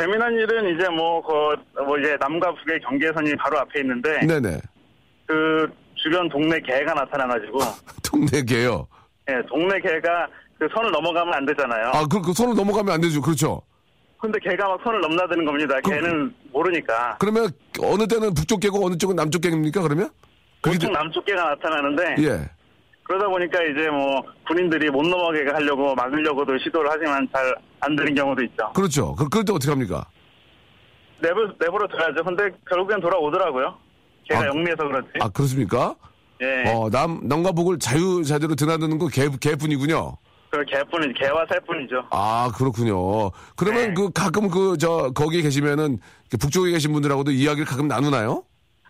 재미난 0.00 0.32
일은 0.32 0.74
이제 0.74 0.88
뭐, 0.88 1.22
그, 1.22 1.82
뭐 1.84 1.98
이제 1.98 2.16
남과 2.18 2.54
북의 2.54 2.80
경계선이 2.80 3.36
바로 3.36 3.58
앞에 3.58 3.80
있는데, 3.80 4.20
네네. 4.26 4.58
그 5.26 5.70
주변 5.94 6.30
동네 6.30 6.58
개가 6.60 6.94
나타나가지고, 6.94 7.58
동네 8.02 8.42
개요. 8.42 8.88
예, 9.28 9.34
동네 9.46 9.78
개가 9.78 10.26
그 10.58 10.66
선을 10.74 10.90
넘어가면 10.90 11.34
안 11.34 11.44
되잖아요. 11.44 11.90
아, 11.92 12.06
그, 12.06 12.22
그 12.22 12.32
손을 12.32 12.54
넘어가면 12.54 12.94
안 12.94 13.00
되죠. 13.02 13.20
그렇죠. 13.20 13.60
근데 14.22 14.38
개가 14.38 14.68
막 14.68 14.80
선을 14.84 15.00
넘나드는 15.00 15.44
겁니다. 15.44 15.80
개는 15.80 16.32
모르니까. 16.52 17.16
그러면 17.18 17.50
어느 17.82 18.06
때는 18.06 18.32
북쪽 18.34 18.60
개고 18.60 18.86
어느 18.86 18.96
쪽은 18.96 19.16
남쪽 19.16 19.40
개입니까? 19.40 19.82
그러면? 19.82 20.10
보통 20.62 20.92
남쪽 20.92 21.24
개가 21.24 21.42
나타나는데, 21.42 22.14
예. 22.22 22.48
그러다 23.02 23.26
보니까 23.28 23.60
이제 23.64 23.90
뭐 23.90 24.22
군인들이 24.46 24.90
못 24.90 25.02
넘어가게 25.02 25.50
하려고 25.50 25.92
막으려고도 25.96 26.56
시도를 26.58 26.88
하지만 26.88 27.28
잘 27.34 27.52
안 27.84 27.96
되는 27.96 28.14
경우도 28.14 28.44
있죠. 28.44 28.70
그렇죠. 28.74 29.12
그, 29.16 29.28
그럴 29.28 29.44
때 29.44 29.52
어떻게 29.52 29.70
합니까? 29.72 30.06
내버 31.20 31.34
내버려 31.58 31.88
둬야죠. 31.88 32.22
근데 32.24 32.48
결국엔 32.70 33.00
돌아오더라고요. 33.00 33.76
걔가 34.28 34.42
아, 34.42 34.46
영리해서 34.46 34.76
그렇지. 34.84 35.08
아, 35.20 35.28
그렇습니까? 35.28 35.96
예. 36.40 36.70
어, 36.70 36.88
남, 36.90 37.18
남과 37.24 37.50
북을 37.52 37.80
자유자재로 37.80 38.54
드나드는 38.54 38.98
거 38.98 39.08
개, 39.08 39.28
개뿐이군요. 39.28 40.16
그 40.64 40.70
개뿐이지. 40.70 41.14
개와 41.18 41.44
새뿐이죠. 41.52 42.04
아, 42.10 42.50
그렇군요. 42.56 43.30
그러면 43.56 43.88
네. 43.88 43.94
그 43.94 44.10
가끔 44.12 44.48
그, 44.48 44.76
저, 44.78 45.10
거기에 45.14 45.42
계시면은 45.42 45.98
그 46.30 46.36
북쪽에 46.36 46.70
계신 46.70 46.92
분들하고도 46.92 47.30
이야기를 47.30 47.64
가끔 47.66 47.88
나누나요? 47.88 48.44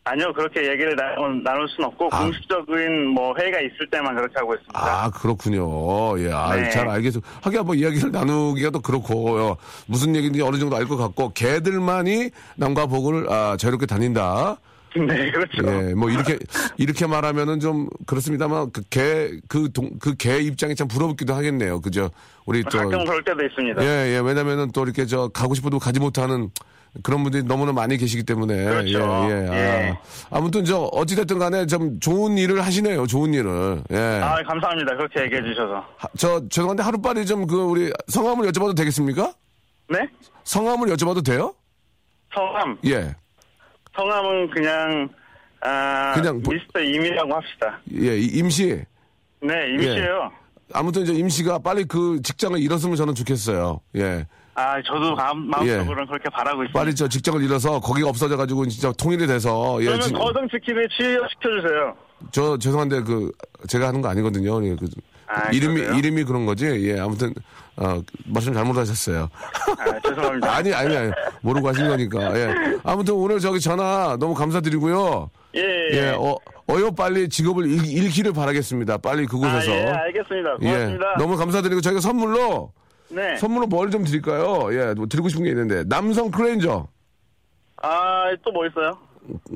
아니요. 0.05 0.33
그렇게 0.33 0.69
얘기를 0.69 0.97
나, 0.97 1.05
나눌 1.45 1.69
순 1.69 1.85
없고 1.85 2.09
아. 2.11 2.23
공식적인 2.25 3.07
뭐 3.09 3.35
회의가 3.39 3.61
있을 3.61 3.89
때만 3.89 4.17
그렇게 4.17 4.35
하고 4.37 4.55
있습니다. 4.55 4.81
아, 4.81 5.11
그렇군요. 5.11 6.19
예, 6.19 6.33
아, 6.33 6.57
네. 6.57 6.71
잘 6.71 6.89
알겠습니다. 6.89 7.29
하긴 7.43 7.65
뭐 7.65 7.75
이야기를 7.77 8.11
나누기가 8.11 8.71
또 8.71 8.81
그렇고, 8.81 9.39
요 9.39 9.57
무슨 9.87 10.17
얘기인지 10.17 10.43
어느 10.43 10.57
정도 10.59 10.77
알 10.77 10.87
것 10.87 10.97
같고, 10.97 11.33
개들만이 11.35 12.31
남과 12.57 12.87
북을, 12.87 13.31
아, 13.31 13.57
자유롭게 13.57 13.87
다닌다. 13.87 14.57
네, 14.95 15.31
그렇죠. 15.31 15.63
예, 15.67 15.95
뭐 15.95 16.11
이렇게 16.11 16.39
이렇게 16.77 17.07
말하면은 17.07 17.61
좀 17.61 17.89
그렇습니다만 18.07 18.71
그개그동그 18.73 20.17
개 20.17 20.39
입장이 20.39 20.75
참 20.75 20.89
부럽기도 20.89 21.35
하겠네요. 21.35 21.81
그죠? 21.81 22.11
우리 22.47 22.63
저 22.71 22.79
가끔 22.79 23.05
그럴 23.05 23.23
때도 23.25 23.45
있습니다. 23.45 23.83
예, 23.85 24.15
예. 24.15 24.19
왜냐면은 24.21 24.71
또 24.73 24.85
이렇게 24.85 25.07
저 25.07 25.29
가고 25.29 25.55
싶어도 25.55 25.79
가지 25.79 26.01
못하는 26.01 26.51
그런 27.03 27.23
분들이 27.23 27.43
너무나 27.43 27.73
많이 27.73 27.97
계시기 27.97 28.23
때문에 28.25 28.65
그렇죠. 28.65 28.99
예, 29.31 29.49
예. 29.51 29.57
예. 29.57 29.91
아, 30.31 30.37
아무튼 30.37 30.65
저 30.67 30.81
어찌 30.93 31.17
됐든 31.17 31.39
간에 31.39 31.65
좀 31.67 31.99
좋은 32.01 32.37
일을 32.37 32.63
하시네요. 32.65 33.07
좋은 33.07 33.33
일을. 33.33 33.83
예. 33.93 33.97
아, 34.23 34.43
감사합니다. 34.43 34.97
그렇게 34.97 35.23
얘기해 35.23 35.43
주셔서. 35.43 35.85
하- 35.97 36.09
저 36.19 36.47
죄송한데 36.51 36.83
하루빨리 36.83 37.25
좀 37.25 37.47
그 37.47 37.57
우리 37.63 37.91
성함을 38.09 38.47
여쭤봐도 38.53 38.77
되겠습니까? 38.77 39.33
네? 39.89 40.01
성함을 40.45 40.89
여쭤봐도 40.89 41.25
돼요? 41.25 41.55
성함. 42.35 42.77
예. 42.87 43.15
성함은 43.97 44.51
그냥 44.51 45.09
아, 45.61 46.13
그냥 46.15 46.41
뭐- 46.43 46.53
미스터 46.55 46.81
임이라고 46.81 47.35
합시다. 47.35 47.79
예, 47.95 48.17
이- 48.19 48.39
임시. 48.39 48.83
네, 49.41 49.69
임씨예요. 49.75 50.31
아무튼 50.75 51.03
이제 51.03 51.13
임씨가 51.13 51.59
빨리 51.59 51.85
그 51.85 52.21
직장을 52.23 52.59
잃었으면 52.59 52.97
저는 52.97 53.15
좋겠어요. 53.15 53.81
예. 53.97 54.27
아, 54.55 54.81
저도 54.83 55.15
마음, 55.15 55.49
마음속으로는 55.49 56.07
그렇게 56.07 56.29
바라고 56.31 56.63
있습니다. 56.65 56.79
빨리 56.79 56.95
저 56.95 57.09
직장을 57.09 57.43
잃어서 57.43 57.81
거기가 57.81 58.09
없어져가지고 58.09 58.67
진짜 58.67 58.93
통일이 58.93 59.27
돼서 59.27 59.79
예, 59.81 59.87
그러면 59.87 60.01
지- 60.09 60.13
거등 60.13 60.49
치킨에 60.49 60.83
취업시켜주세요. 60.97 61.97
저 62.33 62.57
죄송한데 62.59 63.03
그 63.03 63.33
제가 63.69 63.89
하는 63.89 64.01
거 64.03 64.09
아니거든요. 64.09 64.65
예, 64.67 64.75
그, 64.77 64.87
아, 65.35 65.51
이름이 65.51 65.75
그러세요? 65.81 65.99
이름이 65.99 66.25
그런 66.25 66.47
거지. 66.47 66.67
예, 66.67 66.99
아무튼 67.01 67.33
어, 67.77 68.01
말씀 68.27 68.53
잘못하셨어요. 68.53 69.29
아, 69.79 70.01
죄송합니다. 70.09 70.53
아니 70.57 70.73
아니 70.75 70.97
아니 70.97 71.11
모르고 71.41 71.69
하신 71.69 71.89
거니까. 71.89 72.39
예. 72.39 72.55
아무튼 72.85 73.15
오늘 73.15 73.39
저기 73.41 73.61
전화 73.61 74.17
너무 74.21 74.35
감사드리고요. 74.35 75.31
예, 75.57 75.61
예. 75.61 75.97
예, 75.97 76.09
어, 76.19 76.37
어여 76.71 76.91
빨리 76.93 77.29
직업을 77.29 77.67
잃, 77.67 77.85
잃기를 78.05 78.33
바라겠습니다. 78.33 78.99
빨리 78.99 79.25
아, 79.25 79.27
그곳에서. 79.27 79.71
예, 79.71 79.85
알겠습니다. 79.87 80.51
예, 80.63 80.67
고맙습니다. 80.67 81.15
너무 81.19 81.37
감사드리고 81.37 81.81
저희가 81.81 82.01
선물로 82.01 82.73
네. 83.09 83.37
선물로 83.37 83.67
뭘 83.67 83.91
좀 83.91 84.05
드릴까요? 84.05 84.69
예, 84.73 84.95
뭐 84.95 85.07
드리고 85.07 85.29
싶은 85.29 85.45
게 85.45 85.51
있는데 85.51 85.85
남성 85.85 86.31
크레인저 86.31 86.87
아, 87.83 88.25
또 88.45 88.53
뭐 88.53 88.67
있어요? 88.67 88.93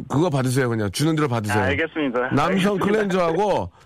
그거 0.09 0.31
받으세요 0.31 0.69
그냥 0.69 0.91
주는 0.93 1.17
대로 1.17 1.29
받으세요. 1.29 1.63
아, 1.63 1.67
알겠습니다. 1.67 2.21
남성 2.35 2.75
알겠습니다. 2.75 2.85
클렌저하고 2.87 3.71
이- 3.73 3.86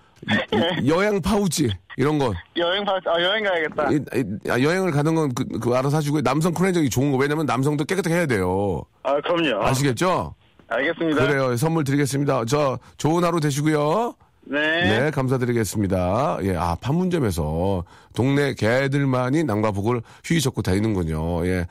여행 0.87 1.21
파우치 1.21 1.69
이런 1.97 2.17
거 2.19 2.33
여행 2.57 2.83
가, 2.85 2.93
아, 3.05 3.21
여행 3.21 3.43
가야겠다. 3.43 3.91
이- 3.91 4.19
이- 4.19 4.49
아, 4.49 4.61
여행을 4.61 4.91
가는 4.91 5.13
건 5.15 5.33
그, 5.33 5.45
그 5.59 5.73
알아서 5.75 5.97
하시고 5.97 6.21
남성 6.21 6.53
클렌저이 6.53 6.89
좋은 6.89 7.11
거 7.11 7.17
왜냐면 7.17 7.45
남성도 7.45 7.85
깨끗하게 7.85 8.15
해야 8.15 8.25
돼요. 8.25 8.81
아, 9.03 9.19
그럼요. 9.21 9.63
아시겠죠? 9.65 10.35
알겠습니다. 10.67 11.27
그래요. 11.27 11.55
선물 11.57 11.83
드리겠습니다. 11.83 12.45
저 12.45 12.79
좋은 12.97 13.23
하루 13.23 13.39
되시고요. 13.39 14.13
네. 14.43 14.59
네, 14.59 15.11
감사드리겠습니다. 15.11 16.39
예, 16.43 16.55
아, 16.55 16.75
판문점에서 16.81 17.83
동네 18.15 18.53
개들만이 18.55 19.43
낭바복을 19.43 20.01
휘 20.25 20.41
젓고 20.41 20.61
다니는군요. 20.63 21.45
예. 21.45 21.67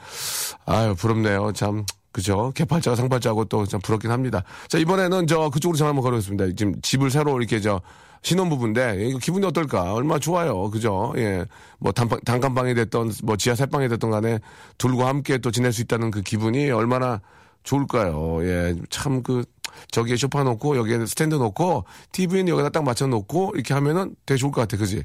아유, 0.66 0.94
부럽네요. 0.94 1.52
참. 1.52 1.84
그죠? 2.12 2.52
개팔자가 2.54 2.96
상팔자하고 2.96 3.44
또 3.46 3.66
참 3.66 3.80
부럽긴 3.80 4.10
합니다. 4.10 4.42
자, 4.68 4.78
이번에는 4.78 5.26
저 5.26 5.48
그쪽으로 5.50 5.76
전화 5.76 5.90
한번 5.90 6.02
걸어보겠습니다. 6.02 6.56
지금 6.56 6.74
집을 6.82 7.10
새로 7.10 7.38
이렇게 7.38 7.60
저 7.60 7.80
신혼부부인데, 8.22 9.00
예, 9.00 9.06
이거 9.08 9.18
기분이 9.18 9.46
어떨까? 9.46 9.94
얼마나 9.94 10.18
좋아요. 10.18 10.70
그죠? 10.70 11.12
예. 11.16 11.44
뭐 11.78 11.92
단방, 11.92 12.20
단칸방이 12.24 12.74
됐던, 12.74 13.12
뭐 13.22 13.36
지하 13.36 13.54
세방이 13.54 13.88
됐던 13.88 14.10
간에 14.10 14.40
둘과 14.76 15.06
함께 15.08 15.38
또 15.38 15.50
지낼 15.50 15.72
수 15.72 15.80
있다는 15.82 16.10
그 16.10 16.20
기분이 16.20 16.70
얼마나 16.70 17.20
좋을까요? 17.62 18.44
예. 18.44 18.74
참 18.90 19.22
그, 19.22 19.44
저기에 19.90 20.16
소파 20.16 20.42
놓고, 20.42 20.76
여기에 20.76 21.06
스탠드 21.06 21.36
놓고, 21.36 21.84
TV는 22.12 22.48
여기다 22.48 22.68
딱 22.70 22.84
맞춰 22.84 23.06
놓고, 23.06 23.52
이렇게 23.54 23.72
하면은 23.72 24.14
되게 24.26 24.36
좋을 24.36 24.52
것 24.52 24.60
같아. 24.62 24.76
그지? 24.76 25.04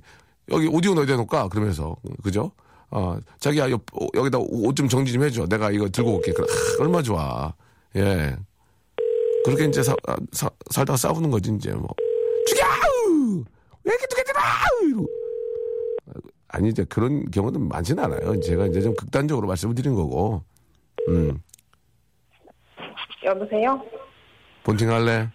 여기 0.52 0.68
오디오는 0.68 1.04
어디다 1.04 1.16
놓을까? 1.18 1.48
그러면서. 1.50 1.96
그죠? 2.24 2.52
어, 2.96 3.18
자기야, 3.40 3.70
여, 3.72 3.80
여기다 4.16 4.38
옷 4.40 4.74
좀 4.76 4.88
정리 4.88 5.12
좀 5.12 5.22
해줘. 5.24 5.46
내가 5.48 5.70
이거 5.70 5.90
들고 5.90 6.16
올게. 6.16 6.32
그래, 6.32 6.48
아, 6.50 6.82
얼마 6.84 7.02
좋아. 7.02 7.54
예. 7.98 8.36
그렇게 9.44 9.66
이제 9.66 9.84
사, 9.84 9.94
아, 10.08 10.16
사- 10.32 10.50
살다가 10.72 10.96
싸우는 10.96 11.30
거지, 11.30 11.52
이제 11.54 11.72
뭐. 11.74 11.88
죽여! 12.48 12.64
왜 13.84 13.94
이렇게! 13.94 14.06
이러고. 14.88 15.08
아니, 16.48 16.70
이제 16.70 16.86
그런 16.86 17.30
경우는 17.32 17.68
많지는 17.68 18.02
않아요. 18.06 18.40
제가 18.40 18.68
이제 18.68 18.80
좀 18.82 18.94
극단적으로 18.96 19.46
말씀을 19.48 19.76
드린 19.76 19.94
거고. 19.94 20.42
음. 21.10 21.38
여보세요? 23.26 23.82
본팅 24.64 24.90
할래? 24.90 25.30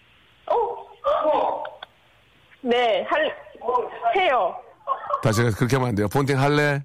네, 2.63 3.01
할, 3.03 3.35
해요. 4.15 4.55
다시 5.23 5.41
그렇게 5.43 5.75
하면 5.75 5.89
안 5.89 5.95
돼요. 5.95 6.07
본팅 6.07 6.39
할래? 6.39 6.83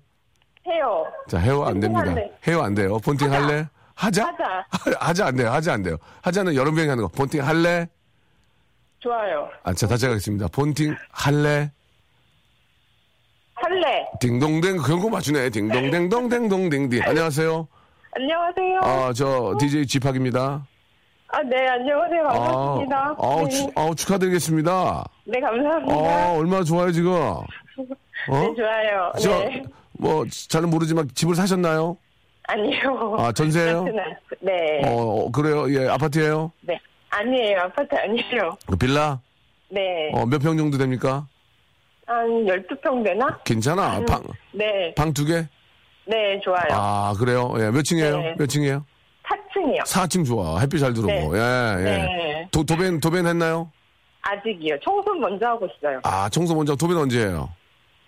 해요. 0.67 1.07
자, 1.29 1.39
헤어 1.39 1.65
안 1.65 1.81
됩니다. 1.81 2.15
헤어 2.47 2.63
안 2.63 2.75
돼요. 2.75 2.99
본팅 2.99 3.33
하자. 3.33 3.47
할래? 3.47 3.67
하자? 3.95 4.27
하자. 4.27 4.67
하자 5.01 5.27
안 5.27 5.37
돼요. 5.37 5.51
하자 5.51 5.73
안 5.75 5.83
돼요. 5.83 5.97
하자는 6.23 6.55
여러 6.55 6.71
명이 6.73 6.89
하는 6.89 7.03
거. 7.05 7.09
본팅 7.09 7.47
할래? 7.47 7.87
좋아요. 8.99 9.49
아, 9.63 9.73
자, 9.73 9.87
다시 9.87 10.07
하겠습니다. 10.07 10.49
본팅 10.49 10.95
할래? 11.11 11.71
할래. 13.55 14.07
딩동댕 14.21 14.77
그런 14.79 15.01
거 15.01 15.09
맞추네. 15.09 15.51
딩동댕동댕동댕딩. 15.51 17.03
안녕하세요. 17.05 17.67
안녕하세요. 18.15 18.81
아, 18.83 19.13
저 19.15 19.55
DJ 19.59 19.87
지팍입니다. 19.87 20.67
아, 21.29 21.43
네, 21.43 21.67
안녕하세요. 21.69 22.27
아, 22.29 22.33
반갑습니다. 22.33 23.17
아, 23.19 23.37
네. 23.43 23.49
축- 23.49 23.79
아, 23.79 23.91
축하드리겠습니다. 23.97 25.05
네, 25.25 25.41
감사합니다. 25.41 25.95
아, 25.95 26.33
얼마나 26.37 26.65
좋아요, 26.65 26.93
지금. 26.93 27.13
어? 27.13 27.45
네, 28.31 28.55
좋아요. 28.57 29.13
저, 29.21 29.39
네. 29.41 29.63
뭐, 29.99 30.25
잘은 30.49 30.71
모르지만 30.71 31.09
집을 31.15 31.35
사셨나요? 31.35 31.97
아니요. 32.49 33.17
아, 33.19 33.33
안- 33.37 33.85
네. 34.41 34.81
어, 34.85 34.91
어, 35.27 35.31
그래요? 35.33 35.67
예, 35.75 35.89
아파트예요 35.89 36.53
네. 36.61 36.79
아니에요. 37.11 37.59
아파트 37.63 37.95
아니에요. 37.97 38.57
그 38.67 38.77
빌라? 38.77 39.21
네. 39.69 40.11
어, 40.13 40.25
몇 40.27 40.39
평 40.41 40.57
정도 40.57 40.79
됩니까? 40.79 41.27
한 42.07 42.29
12평 42.47 43.05
되나? 43.05 43.37
괜찮아. 43.45 44.01
방, 44.07 44.23
네. 44.53 44.95
방 44.95 45.13
두 45.13 45.25
개? 45.25 45.45
네, 46.07 46.39
좋아요. 46.45 46.69
아, 46.71 47.15
그래요? 47.19 47.53
예, 47.59 47.71
몇 47.71 47.83
층이에요? 47.83 48.19
네. 48.19 48.35
몇 48.39 48.47
층이에요? 48.47 48.85
4층이요. 49.27 49.81
4층 49.85 50.25
좋아. 50.25 50.61
햇빛 50.61 50.79
잘 50.79 50.93
들어오고. 50.95 51.33
네. 51.35 51.39
예, 51.41 51.77
예. 51.81 51.85
네. 51.85 52.49
도, 52.53 52.63
도벤, 52.63 53.01
도벤 53.01 53.27
했나요? 53.27 53.73
아직이요. 54.23 54.77
청소 54.85 55.13
먼저 55.15 55.47
하고 55.47 55.67
있어요. 55.67 55.99
아, 56.05 56.29
청소 56.29 56.55
먼저 56.55 56.77
도벤 56.77 56.97
언제 56.97 57.27
해요? 57.27 57.49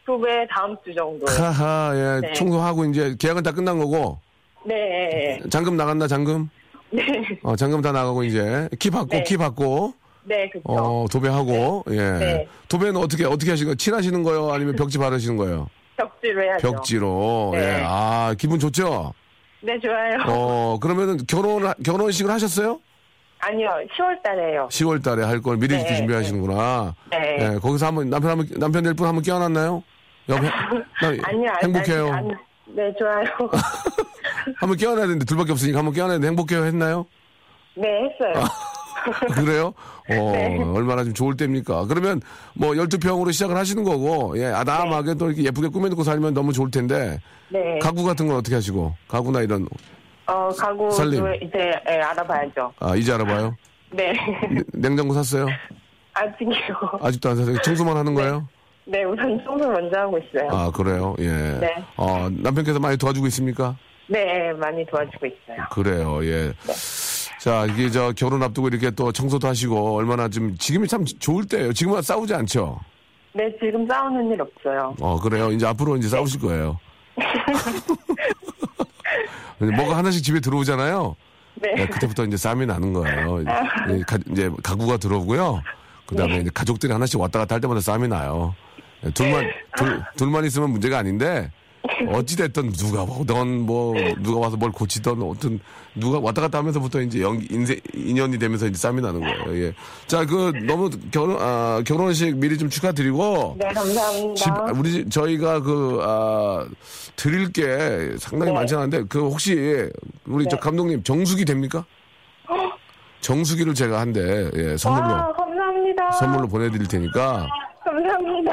두배 0.09 0.47
다음 0.51 0.75
주 0.83 0.95
정도. 0.95 1.27
하하, 1.31 1.93
예. 1.95 2.27
네. 2.27 2.33
청소하고 2.33 2.87
이제 2.87 3.15
계약은 3.19 3.43
다 3.43 3.53
끝난 3.53 3.79
거고. 3.79 4.19
네. 4.65 5.39
잔금 5.51 5.77
나갔나, 5.77 6.07
잔금? 6.09 6.49
네. 6.91 7.03
어, 7.43 7.55
잔금 7.57 7.83
다 7.83 7.93
나가고 7.93 8.25
이제 8.25 8.71
키 8.79 8.89
받고, 8.89 9.09
네. 9.09 9.23
키 9.25 9.37
받고, 9.37 9.93
네, 10.25 10.49
그쵸. 10.49 10.63
어, 10.65 11.05
도배하고, 11.13 11.85
예. 11.91 11.97
네. 11.97 12.49
도배는 12.71 12.97
어떻게, 12.97 13.27
어떻게 13.27 13.51
하시는 13.51 13.67
거예요? 13.67 13.75
칠하시는 13.77 14.23
거요? 14.23 14.51
아니면 14.51 14.77
벽지 14.77 14.97
바르시는 14.97 15.37
거예요? 15.37 15.69
벽지로 15.99 16.43
해야죠. 16.43 16.73
벽지로. 16.73 17.51
네. 17.53 17.59
예. 17.81 17.83
아, 17.85 18.35
기분 18.39 18.59
좋죠? 18.59 19.13
네, 19.61 19.79
좋아요. 19.79 20.17
어, 20.27 20.79
그러면은 20.81 21.19
결혼, 21.29 21.71
결혼식을 21.85 22.31
하셨어요? 22.31 22.81
아니요, 23.41 23.69
10월 23.95 24.23
달에요. 24.23 24.69
10월 24.71 25.03
달에 25.05 25.23
할 25.23 25.43
걸 25.43 25.59
미리 25.59 25.77
네, 25.77 25.97
준비하시는구나. 25.97 26.95
네. 27.11 27.37
예, 27.41 27.59
거기서 27.61 27.87
한번 27.87 28.09
남편 28.11 28.31
한번 28.31 28.49
남편 28.59 28.83
될 28.83 28.95
분 28.95 29.07
한번 29.07 29.23
껴안았나요? 29.23 29.83
옆에 30.29 30.43
나 31.01 31.29
아니요, 31.29 31.51
행복해요. 31.63 32.13
아니, 32.13 32.29
아니, 32.29 32.35
네, 32.75 32.95
좋아요. 32.99 33.25
한번 34.57 34.77
껴안아야 34.77 35.07
되는데 35.07 35.25
둘밖에 35.25 35.53
없으니까 35.53 35.79
한번 35.79 35.95
껴안아야 35.95 36.19
되는데 36.19 36.29
행복해요 36.29 36.65
했나요? 36.67 37.07
네, 37.75 37.89
했어요. 37.89 38.45
그래요? 39.35 39.67
어, 40.11 40.33
네. 40.33 40.63
얼마나 40.75 41.05
좀 41.05 41.15
좋을 41.15 41.37
때입니까? 41.37 41.87
그러면 41.87 42.21
뭐 42.55 42.73
12평으로 42.73 43.33
시작을 43.33 43.57
하시는 43.57 43.85
거고, 43.85 44.39
예, 44.39 44.47
아담하게 44.47 45.15
또 45.15 45.27
이렇게 45.29 45.45
예쁘게 45.45 45.69
꾸며놓고 45.69 46.03
살면 46.03 46.35
너무 46.35 46.53
좋을 46.53 46.71
텐데, 46.71 47.19
네. 47.49 47.79
가구 47.81 48.05
같은 48.05 48.27
건 48.27 48.37
어떻게 48.37 48.57
하시고, 48.57 48.95
가구나 49.07 49.41
이런, 49.43 49.67
어, 50.27 50.49
가구도 50.49 50.91
살림. 50.91 51.25
이제 51.37 51.73
예, 51.89 52.01
알아봐야죠. 52.01 52.73
아, 52.81 52.97
이제 52.97 53.13
알아봐요? 53.13 53.57
네. 53.93 54.13
네, 54.51 54.63
냉장고 54.75 55.15
샀어요? 55.15 55.47
아직이요. 56.15 56.75
아직도 57.01 57.31
안 57.31 57.37
샀어요? 57.37 57.59
청소만 57.63 57.97
하는 57.97 58.15
거예요? 58.15 58.49
네, 58.91 59.05
우선 59.05 59.39
청소 59.45 59.69
먼저 59.69 59.99
하고 59.99 60.19
있어요. 60.19 60.49
아, 60.51 60.71
그래요? 60.71 61.15
예. 61.19 61.29
네. 61.61 61.85
어, 61.97 62.27
남편께서 62.31 62.79
많이 62.79 62.97
도와주고 62.97 63.27
있습니까? 63.27 63.77
네, 64.07 64.51
많이 64.55 64.85
도와주고 64.87 65.27
있어요. 65.27 65.59
그래요, 65.71 66.25
예. 66.25 66.55
자, 67.39 67.67
이게 67.67 67.91
저 67.91 68.13
결혼 68.17 68.43
앞두고 68.43 68.69
이렇게 68.69 68.91
또 68.91 69.13
청소도 69.13 69.47
하시고 69.47 69.95
얼마나 69.95 70.27
좀 70.29 70.57
지금이 70.57 70.89
참 70.89 71.05
좋을 71.05 71.47
때예요. 71.47 71.75
지금은 71.75 72.01
싸우지 72.01 72.35
않죠? 72.35 72.81
네, 73.35 73.55
지금 73.63 73.87
싸우는 73.87 74.31
일 74.31 74.41
없어요. 74.41 74.97
어, 75.01 75.21
그래요. 75.21 75.51
이제 75.51 75.67
앞으로 75.67 75.99
이제 75.99 76.09
싸우실 76.09 76.41
거예요. 76.41 76.79
뭐가 79.77 79.99
하나씩 79.99 80.25
집에 80.25 80.41
들어오잖아요. 80.41 81.15
네. 81.57 81.75
예, 81.77 81.87
그때부터 81.87 82.25
이제 82.25 82.39
싸움이 82.39 82.65
나는 82.65 82.95
거예요. 82.95 83.41
예, 83.91 84.01
가, 84.07 84.17
이제 84.31 84.51
가구가 84.63 84.97
들어오고요. 84.97 85.63
그 86.07 86.17
다음에 86.17 86.39
이제 86.39 86.51
가족들이 86.55 86.91
하나씩 86.91 87.21
왔다 87.21 87.41
갔다 87.41 87.57
할 87.57 87.61
때마다 87.61 87.81
싸움이 87.81 88.09
나요. 88.09 88.55
예, 89.05 89.11
둘만, 89.11 89.47
둘, 89.77 90.03
둘만 90.17 90.45
있으면 90.45 90.71
문제가 90.71 90.99
아닌데, 90.99 91.51
어찌됐든 92.09 92.73
누가 92.73 93.03
오던 93.03 93.61
뭐, 93.67 93.95
누가 94.21 94.41
와서 94.41 94.57
뭘 94.57 94.71
고치던 94.73 95.23
어떤, 95.23 95.61
누가 95.95 96.19
왔다 96.19 96.43
갔다 96.43 96.59
하면서부터 96.59 97.01
이제 97.03 97.21
연, 97.23 97.41
인생, 97.51 97.81
인연이 97.95 98.39
되면서 98.39 98.67
이제 98.67 98.77
싸움이 98.79 99.01
나는 99.01 99.21
거예요. 99.21 99.65
예. 99.67 99.73
자, 100.07 100.25
그, 100.27 100.53
너무 100.67 100.91
결혼, 101.11 101.37
아, 101.41 101.83
결혼식 101.87 102.37
미리 102.37 102.59
좀 102.59 102.69
축하드리고, 102.69 103.57
네, 103.59 103.69
감사합니다. 103.69 104.35
집, 104.35 104.53
우리 104.79 104.91
집- 104.93 105.11
저희가 105.11 105.61
그, 105.61 105.99
아, 106.03 106.67
드릴 107.17 107.53
게 107.53 108.17
상당히 108.19 108.53
네. 108.53 108.59
많지 108.59 108.75
않은데, 108.75 109.05
그 109.09 109.21
혹시, 109.21 109.89
우리 110.27 110.45
저 110.51 110.57
네. 110.57 110.61
감독님 110.61 111.03
정수기 111.05 111.45
됩니까? 111.45 111.85
정수기를 113.21 113.75
제가 113.75 114.01
한 114.01 114.13
대, 114.13 114.51
예, 114.55 114.77
선물로, 114.77 115.07
와, 115.07 115.33
감사합니다. 115.33 116.11
선물로 116.13 116.49
보내드릴 116.49 116.87
테니까, 116.87 117.47
감사합니다. 118.03 118.53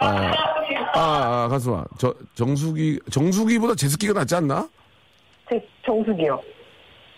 아, 0.00 0.32
아, 0.94 1.44
아, 1.44 1.48
가수아, 1.48 1.84
저, 1.98 2.14
정수기, 2.34 3.00
정수기보다 3.10 3.74
제습기가 3.74 4.12
낫지 4.12 4.34
않나? 4.36 4.68
제 5.48 5.64
정수기요. 5.86 6.40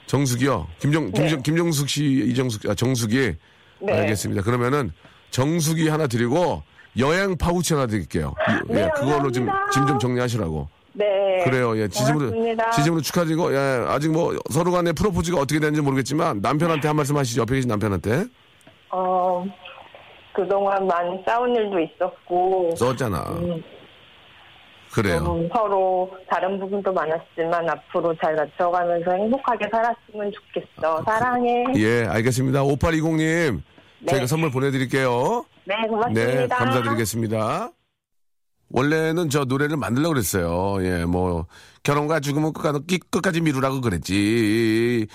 정수기요? 0.07 0.67
김정, 0.79 1.11
김정, 1.13 1.43
김정숙 1.43 1.89
씨, 1.89 2.05
이정숙, 2.29 2.69
아, 2.69 2.75
정수기. 2.75 3.35
네. 3.81 3.93
알겠습니다. 3.93 4.43
그러면은 4.43 4.93
정수기 5.31 5.89
하나 5.89 6.07
드리고, 6.07 6.63
여행 6.99 7.37
파우치 7.37 7.75
하나 7.75 7.87
드릴게요. 7.87 8.35
이- 8.69 8.73
네, 8.73 8.83
예, 8.85 8.91
그걸로 8.95 9.31
좀, 9.33 9.47
감사합니다. 9.47 9.71
짐좀 9.73 9.99
정리하시라고. 9.99 10.69
네. 10.93 11.05
그래요. 11.45 11.77
예, 11.77 11.89
고맙습니다. 11.89 12.71
지금으로 12.71 13.03
축하드리고 13.03 13.53
예, 13.53 13.85
아직 13.89 14.13
뭐 14.13 14.33
서로 14.51 14.71
간의 14.71 14.93
프로포즈가 14.93 15.39
어떻게 15.41 15.59
되는지 15.59 15.81
모르겠지만 15.81 16.39
남편한테 16.41 16.87
한 16.87 16.97
말씀 16.97 17.17
하시죠. 17.17 17.41
옆에 17.41 17.57
계신 17.57 17.69
남편한테. 17.69 18.27
어, 18.93 19.45
그동안 20.35 20.87
많이 20.87 21.23
싸운 21.27 21.55
일도 21.55 21.81
있었고, 21.81 22.75
썼잖아. 22.77 23.23
음. 23.31 23.63
그래요. 24.93 25.19
좀 25.25 25.49
서로 25.53 26.09
다른 26.31 26.59
부분도 26.61 26.93
많았지만 26.93 27.69
앞으로 27.69 28.15
잘 28.23 28.37
맞춰가면서 28.37 29.11
행복하게 29.11 29.67
살았으면 29.71 30.31
좋겠어. 30.33 31.03
사랑해. 31.05 31.65
예, 31.77 32.05
알겠습니다. 32.07 32.63
5820님. 32.63 33.63
네. 34.01 34.07
저희가 34.07 34.27
선물 34.27 34.53
보내드릴게요. 34.53 35.45
네, 35.65 35.75
고맙습니다. 35.89 36.25
네, 36.25 36.47
감사드리겠습니다. 36.47 37.71
원래는 38.71 39.31
저 39.31 39.45
노래를 39.45 39.77
만들려고 39.77 40.15
그랬어요. 40.15 40.85
예, 40.85 41.05
뭐, 41.05 41.47
결혼과 41.83 42.21
죽음은 42.21 42.53
끝까지, 42.53 42.99
끝까지 43.11 43.41
미루라고 43.41 43.81
그랬지. 43.81 45.07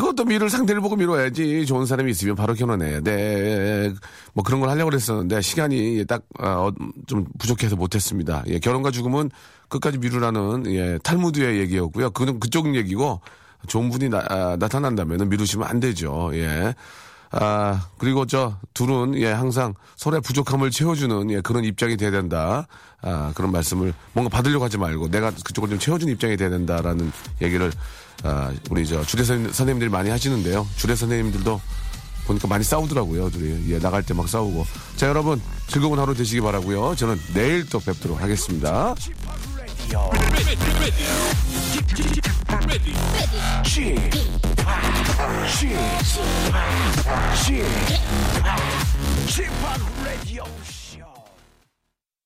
그것도 0.00 0.24
미룰 0.24 0.48
상대를 0.48 0.80
보고 0.80 0.96
미뤄야지. 0.96 1.66
좋은 1.66 1.84
사람이 1.84 2.10
있으면 2.12 2.34
바로 2.34 2.54
결혼해야 2.54 3.00
돼. 3.00 3.92
뭐 4.32 4.42
그런 4.42 4.60
걸 4.60 4.70
하려고 4.70 4.88
그랬었는데 4.88 5.42
시간이 5.42 6.06
딱, 6.08 6.22
아, 6.38 6.52
어, 6.52 6.72
좀 7.06 7.26
부족해서 7.38 7.76
못했습니다. 7.76 8.42
예, 8.46 8.58
결혼과 8.58 8.90
죽음은 8.90 9.30
끝까지 9.68 9.98
미루라는, 9.98 10.64
예, 10.68 10.98
탈무드의 11.02 11.58
얘기였고요. 11.60 12.10
그건 12.10 12.40
그쪽 12.40 12.74
얘기고 12.74 13.20
좋은 13.68 13.90
분이 13.90 14.08
나, 14.08 14.24
아, 14.30 14.56
나타난다면 14.58 15.28
미루시면 15.28 15.68
안 15.68 15.80
되죠. 15.80 16.30
예. 16.32 16.74
아, 17.32 17.86
그리고 17.98 18.24
저 18.24 18.56
둘은 18.72 19.14
예, 19.16 19.30
항상 19.30 19.74
서로의 19.96 20.22
부족함을 20.22 20.70
채워주는 20.70 21.30
예, 21.30 21.40
그런 21.42 21.64
입장이 21.64 21.98
돼야 21.98 22.10
된다. 22.10 22.66
아, 23.02 23.32
그런 23.34 23.52
말씀을 23.52 23.92
뭔가 24.14 24.34
받으려고 24.34 24.64
하지 24.64 24.78
말고 24.78 25.08
내가 25.10 25.30
그쪽을 25.30 25.68
좀 25.68 25.78
채워주는 25.78 26.12
입장이 26.14 26.36
돼야 26.38 26.48
된다라는 26.48 27.12
얘기를 27.42 27.70
아, 28.22 28.52
우리 28.70 28.86
저 28.86 29.04
주례 29.04 29.24
선- 29.24 29.44
선생님들이 29.44 29.88
많이 29.90 30.10
하시는데요. 30.10 30.66
주례 30.76 30.94
선생님들도 30.94 31.60
보니까 32.26 32.48
많이 32.48 32.62
싸우더라고요. 32.64 33.30
둘이. 33.30 33.72
예, 33.72 33.78
나갈 33.78 34.02
때 34.02 34.14
막 34.14 34.28
싸우고. 34.28 34.66
자, 34.96 35.06
여러분 35.08 35.40
즐거운 35.68 35.98
하루 35.98 36.14
되시기 36.14 36.40
바라고요. 36.40 36.94
저는 36.96 37.20
내일 37.34 37.66
또 37.68 37.80
뵙도록 37.80 38.20
하겠습니다. 38.20 38.94
G. 43.64 43.96
G. 47.36 47.64